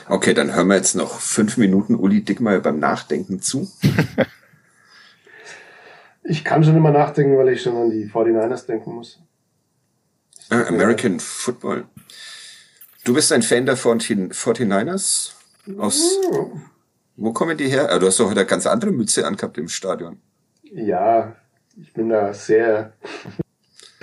[0.09, 3.70] Okay, dann hören wir jetzt noch fünf Minuten Uli Dickmeyer beim Nachdenken zu.
[6.29, 9.20] Ich kann schon immer nachdenken, weil ich schon an die 49ers denken muss.
[10.51, 11.85] Ah, American Football.
[13.05, 15.33] Du bist ein Fan der 49ers?
[15.79, 16.18] Aus,
[17.16, 17.93] wo kommen die her?
[17.93, 20.20] Ah, du hast doch heute eine ganz andere Mütze angehabt im Stadion.
[20.62, 21.37] Ja,
[21.81, 22.93] ich bin da sehr,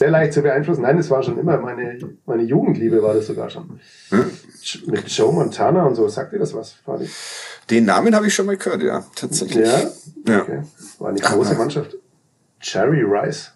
[0.03, 0.81] sehr leicht zu beeinflussen.
[0.81, 3.79] Nein, es war schon immer meine, meine Jugendliebe war das sogar schon.
[4.09, 4.29] Hm?
[4.87, 6.09] Mit Joe Montana und so.
[6.09, 7.09] Sagt ihr das was, Fadi?
[7.69, 9.65] Den Namen habe ich schon mal gehört, ja, tatsächlich.
[9.65, 9.79] Ja?
[10.27, 10.41] Ja.
[10.41, 10.61] Okay.
[10.99, 11.95] War eine große Mannschaft.
[12.59, 13.51] Cherry Rice.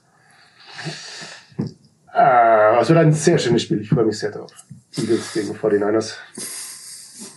[2.14, 3.82] Ah, es wird ein sehr schönes Spiel.
[3.82, 4.52] Ich freue mich sehr drauf.
[4.96, 6.14] Eagles gegen 49ers.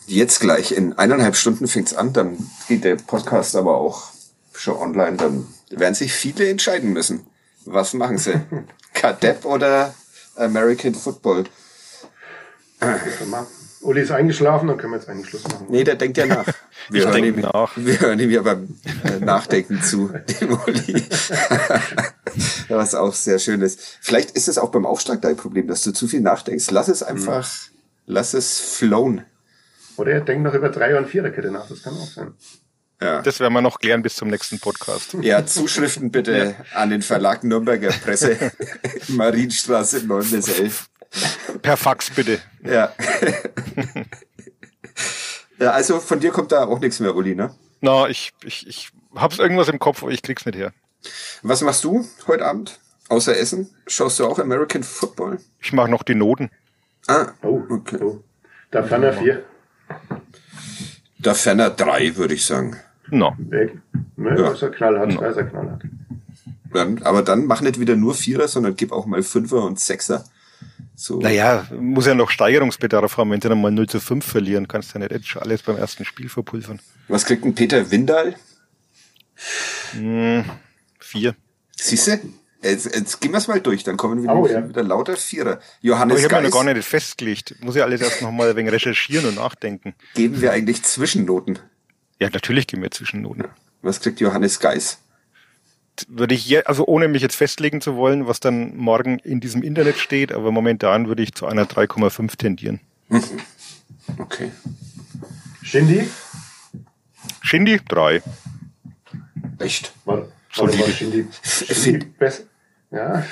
[0.06, 2.38] Jetzt gleich, in eineinhalb Stunden fängt's an, dann
[2.68, 4.12] geht der Podcast aber auch
[4.54, 7.26] schon online, dann werden sich viele entscheiden müssen.
[7.64, 8.34] Was machen sie?
[8.94, 9.94] Kadepp oder
[10.36, 11.44] American Football?
[13.82, 15.66] Uli ist eingeschlafen, dann können wir jetzt eigentlich Schluss machen.
[15.70, 16.46] Nee, der denkt ja nach.
[16.90, 17.72] Wir, Ich hören, ihm, nach.
[17.76, 18.78] wir hören ihm ja beim
[19.20, 20.08] Nachdenken zu,
[20.40, 21.04] dem Uli.
[22.68, 23.80] Was auch sehr schön ist.
[24.00, 26.70] Vielleicht ist es auch beim Aufschlag dein Problem, dass du zu viel nachdenkst.
[26.70, 27.48] Lass es einfach,
[28.06, 29.24] lass es flown.
[29.96, 31.68] Oder er denkt noch über Dreier- und Viererkette nach.
[31.68, 32.34] Das kann auch sein.
[33.02, 33.22] Ja.
[33.22, 35.14] Das werden wir noch klären bis zum nächsten Podcast.
[35.22, 38.52] Ja, Zuschriften bitte an den Verlag Nürnberger Presse,
[39.08, 40.88] Marienstraße 9 bis 11.
[41.62, 42.40] Per Fax bitte.
[42.62, 42.92] Ja.
[45.58, 47.54] ja, also von dir kommt da auch nichts mehr, Uli, ne?
[47.80, 50.72] Na, ich, ich, ich hab's irgendwas im Kopf, aber ich krieg's nicht her.
[51.42, 52.78] Was machst du heute Abend?
[53.08, 53.74] Außer Essen?
[53.86, 55.38] Schaust du auch American Football?
[55.60, 56.50] Ich mache noch die Noten.
[57.08, 57.98] Ah, Oh, Okay.
[58.02, 58.22] oh.
[58.70, 59.42] Da Ferner vier.
[61.18, 62.78] da ferner drei, würde ich sagen.
[63.10, 63.78] Na, Weg.
[64.16, 64.50] Ne, Ja.
[64.52, 65.20] ist er knallhart.
[65.20, 65.82] Da ist er knallhart.
[66.72, 70.24] Dann, aber dann mach nicht wieder nur Vierer, sondern gib auch mal Fünfer und Sechser.
[70.94, 71.18] So.
[71.18, 73.30] naja, muss ja noch Steigerungsbedarf haben.
[73.30, 75.62] Wenn sie dann mal 0 zu 5 verlieren, kannst du ja nicht jetzt schon alles
[75.62, 76.78] beim ersten Spiel verpulvern.
[77.08, 78.34] Was kriegt ein Peter Windal?
[80.98, 81.34] Vier.
[81.76, 82.20] Siehste?
[82.62, 84.68] Jetzt, jetzt gehen wir es mal durch, dann kommen wieder, Oh, ja.
[84.68, 85.52] wieder lauter Vierer.
[85.52, 87.54] Aber Johannes ich habe mir noch gar nicht festgelegt.
[87.60, 89.94] Muss ja alles erst noch mal ein wenig recherchieren und nachdenken.
[90.14, 91.58] geben wir eigentlich Zwischennoten?
[92.20, 93.44] Ja, natürlich gehen wir Zwischennoten.
[93.82, 94.98] Was kriegt Johannes Geis?
[96.08, 99.62] Würde ich je, also ohne mich jetzt festlegen zu wollen, was dann morgen in diesem
[99.62, 102.80] Internet steht, aber momentan würde ich zu einer 3,5 tendieren.
[104.18, 104.50] Okay.
[105.62, 106.08] Shindy?
[107.42, 108.22] Shindy, drei.
[109.58, 109.92] Echt?
[110.04, 110.82] War, Solide.
[110.82, 112.44] war Shindy, Shindy besser?
[112.90, 113.24] Ja.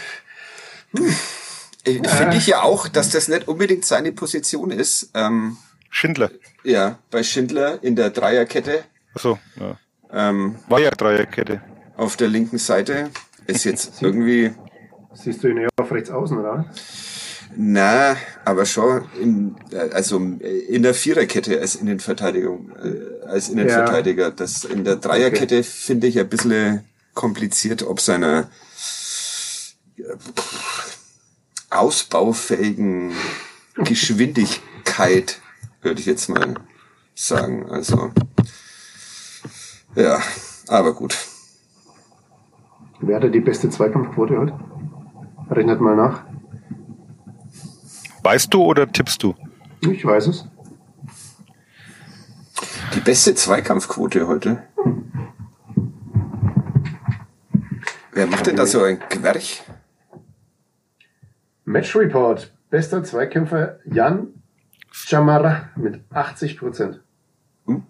[1.85, 5.11] Äh, Finde ich ja auch, dass das nicht unbedingt seine Position ist.
[5.15, 5.57] Ähm,
[5.91, 6.31] Schindler.
[6.69, 9.77] Ja, bei Schindler in der Dreierkette Achso, ja.
[10.13, 11.61] ähm, War ja Dreierkette.
[11.97, 13.11] auf der linken Seite
[13.47, 14.53] ist jetzt irgendwie,
[15.15, 16.67] Siehst du ihn eher auf rechts außen, oder?
[17.57, 19.57] na, aber schon in,
[19.93, 24.31] also in der Viererkette als Innenverteidigung, äh, als Innenverteidiger.
[24.31, 28.49] Das in der Dreierkette finde ich ein bisschen kompliziert, ob seiner
[29.97, 30.03] äh,
[31.71, 33.13] ausbaufähigen
[33.77, 35.41] Geschwindigkeit,
[35.83, 36.55] würde ich jetzt mal
[37.15, 37.69] sagen.
[37.71, 38.13] Also,
[39.95, 40.21] ja,
[40.69, 41.17] aber gut.
[43.01, 44.59] Wer hatte die beste Zweikampfquote heute?
[45.51, 46.25] Rechnet mal nach.
[48.23, 49.35] Weißt du oder tippst du?
[49.81, 50.47] Ich weiß es.
[52.95, 54.65] Die beste Zweikampfquote heute.
[58.13, 59.63] Wer macht denn da so ein Gewerch?
[61.65, 62.53] Match Report.
[62.71, 64.38] Bester Zweikämpfer Jan
[65.09, 67.01] Chamara mit 80 Prozent.
[67.67, 67.83] Hm.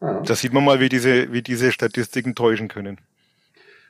[0.00, 0.22] Ah.
[0.24, 2.98] Da sieht man mal, wie diese, wie diese Statistiken täuschen können.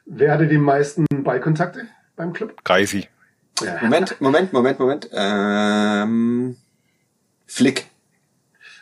[0.04, 1.86] Wer hatte die meisten Ballkontakte
[2.16, 2.64] beim Club?
[2.64, 3.06] Geisi.
[3.62, 3.78] Ja.
[3.82, 5.08] Moment, Moment, Moment, Moment.
[5.12, 6.56] Ähm,
[7.46, 7.86] Flick.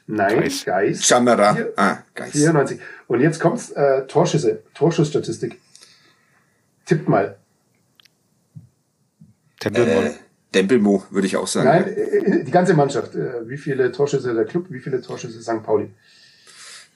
[0.07, 0.65] Nein, Geis.
[0.65, 1.07] Geis.
[1.07, 1.55] Chamara.
[1.55, 2.33] Vier- Ah, Geist.
[2.33, 2.81] 94.
[3.09, 5.61] Und jetzt kommt's, äh, Torschüsse, Torschussstatistik.
[6.87, 7.37] Tippt mal.
[9.61, 10.07] Tempelmann.
[10.07, 10.15] Äh,
[10.55, 11.67] Dempelmo, würde ich auch sagen.
[11.69, 13.15] Nein, äh, die ganze Mannschaft.
[13.15, 15.63] Äh, wie viele Torschüsse der Club, wie viele Torschüsse St.
[15.63, 15.91] Pauli?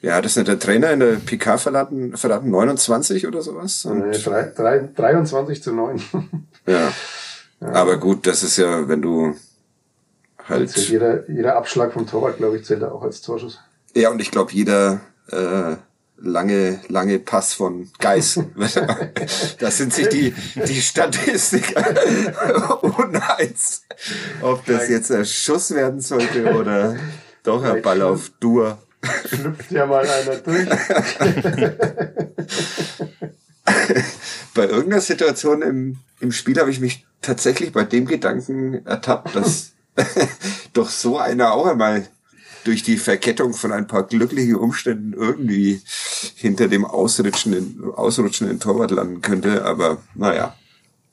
[0.00, 3.84] Ja, das ist nicht der Trainer in der PK verraten, verraten 29 oder sowas.
[3.84, 6.02] Und, Äh, drei, drei, 23 zu 9.
[6.66, 6.92] ja.
[7.60, 9.36] Aber gut, das ist ja, wenn du
[10.48, 10.76] Also halt.
[10.88, 13.60] jeder, jeder Abschlag vom Torwart, glaube ich, zählt da auch als Torschuss.
[13.94, 15.00] Ja, und ich glaube, jeder
[15.30, 15.76] äh,
[16.22, 18.40] lange, lange Pass von Geis.
[19.58, 20.32] das sind sich die,
[20.66, 21.84] die Statistiker
[22.98, 23.82] uneins.
[24.40, 26.96] Ob das jetzt ein Schuss werden sollte oder
[27.42, 28.78] doch ein Ball auf Dur.
[29.28, 30.68] schlüpft ja mal einer durch.
[34.54, 39.72] bei irgendeiner Situation im, im Spiel habe ich mich tatsächlich bei dem Gedanken ertappt, dass
[40.72, 42.06] doch so einer auch einmal
[42.64, 45.80] durch die Verkettung von ein paar glücklichen Umständen irgendwie
[46.36, 49.64] hinter dem ausrutschenden, ausrutschenden Torwart landen könnte.
[49.64, 50.54] Aber naja,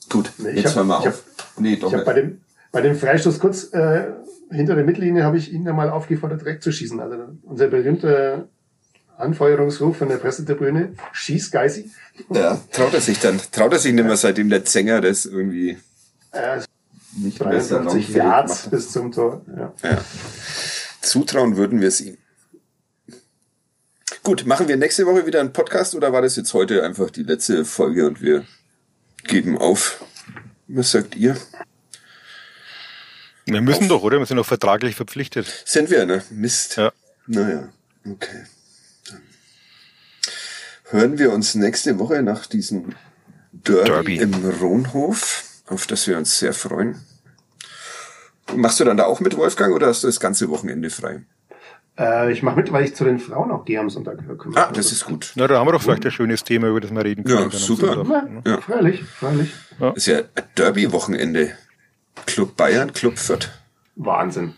[0.09, 1.23] gut, Nee, jetzt hab- hören wir auf.
[1.57, 2.41] nee, doch Ich habe bei dem,
[2.71, 4.07] bei dem Freistoß kurz äh,
[4.51, 6.99] hinter der Mittellinie habe ich ihn ja mal aufgefordert, direkt zu schießen.
[6.99, 8.47] Also unser berühmter
[9.17, 11.89] Anfeuerungsruf von der Pressetribüne, schieß Geisi.
[12.33, 15.77] Ja, traut er sich dann, traut er sich nicht mehr, seitdem der Zänger das irgendwie
[16.31, 16.59] Äh,
[17.17, 19.41] nicht mehr 53 salonfähig Yards bis zum Tor.
[19.57, 19.73] Ja.
[19.83, 19.97] Ja.
[21.01, 22.17] Zutrauen würden wir es ihm.
[24.23, 27.23] Gut, machen wir nächste Woche wieder einen Podcast oder war das jetzt heute einfach die
[27.23, 28.45] letzte Folge und wir
[29.23, 30.03] geben auf?
[30.67, 31.37] Was sagt ihr?
[33.45, 34.19] Wir müssen doch, oder?
[34.19, 35.63] Wir sind doch vertraglich verpflichtet.
[35.65, 36.23] Sind wir, ne?
[36.29, 36.77] Mist.
[36.77, 36.91] Ja.
[37.25, 37.69] Naja,
[38.05, 38.45] okay.
[39.09, 39.21] Dann
[40.89, 42.95] hören wir uns nächste Woche nach diesem
[43.51, 44.17] Derby, Derby.
[44.17, 47.01] im Rohnhof, auf das wir uns sehr freuen.
[48.55, 51.21] Machst du dann da auch mit, Wolfgang, oder hast du das ganze Wochenende frei?
[51.97, 54.19] Äh, ich mache mit, weil ich zu den Frauen auch gehe am Sonntag.
[54.55, 55.33] Ah, das ist gut.
[55.35, 57.49] Na, da haben wir doch vielleicht ein schönes Thema, über das wir reden können.
[57.51, 58.05] Ja, super.
[58.07, 58.51] Ja?
[58.51, 58.61] Ja.
[58.61, 59.53] Freilich, freilich.
[59.79, 61.51] Das ist ja ein Derby-Wochenende.
[62.25, 63.49] Club Bayern, Club Fürth.
[63.95, 64.53] Wahnsinn.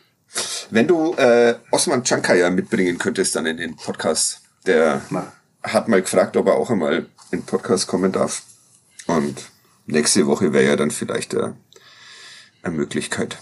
[0.69, 5.31] Wenn du äh, Osman Chankaya mitbringen könntest dann in den Podcast, der Na.
[5.63, 8.43] hat mal gefragt, ob er auch einmal in den Podcast kommen darf.
[9.07, 9.51] Und
[9.87, 11.49] nächste Woche wäre ja dann vielleicht äh,
[12.63, 13.37] eine Möglichkeit.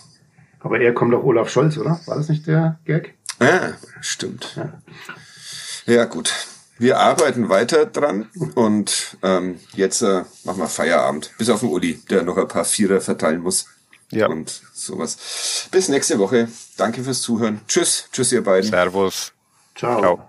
[0.59, 1.99] Aber er kommt doch Olaf Scholz, oder?
[2.05, 3.15] War das nicht der Gag?
[3.39, 4.59] Ah, stimmt.
[5.85, 6.33] Ja, gut.
[6.77, 11.31] Wir arbeiten weiter dran und ähm, jetzt äh, machen wir Feierabend.
[11.37, 13.65] Bis auf den Uli, der noch ein paar Vierer verteilen muss.
[14.11, 14.27] Ja.
[14.27, 15.67] Und sowas.
[15.71, 16.47] Bis nächste Woche.
[16.77, 17.61] Danke fürs Zuhören.
[17.67, 18.07] Tschüss.
[18.11, 18.69] Tschüss, ihr beiden.
[18.69, 19.33] Servus.
[19.75, 19.99] Ciao.
[19.99, 20.28] Ciao.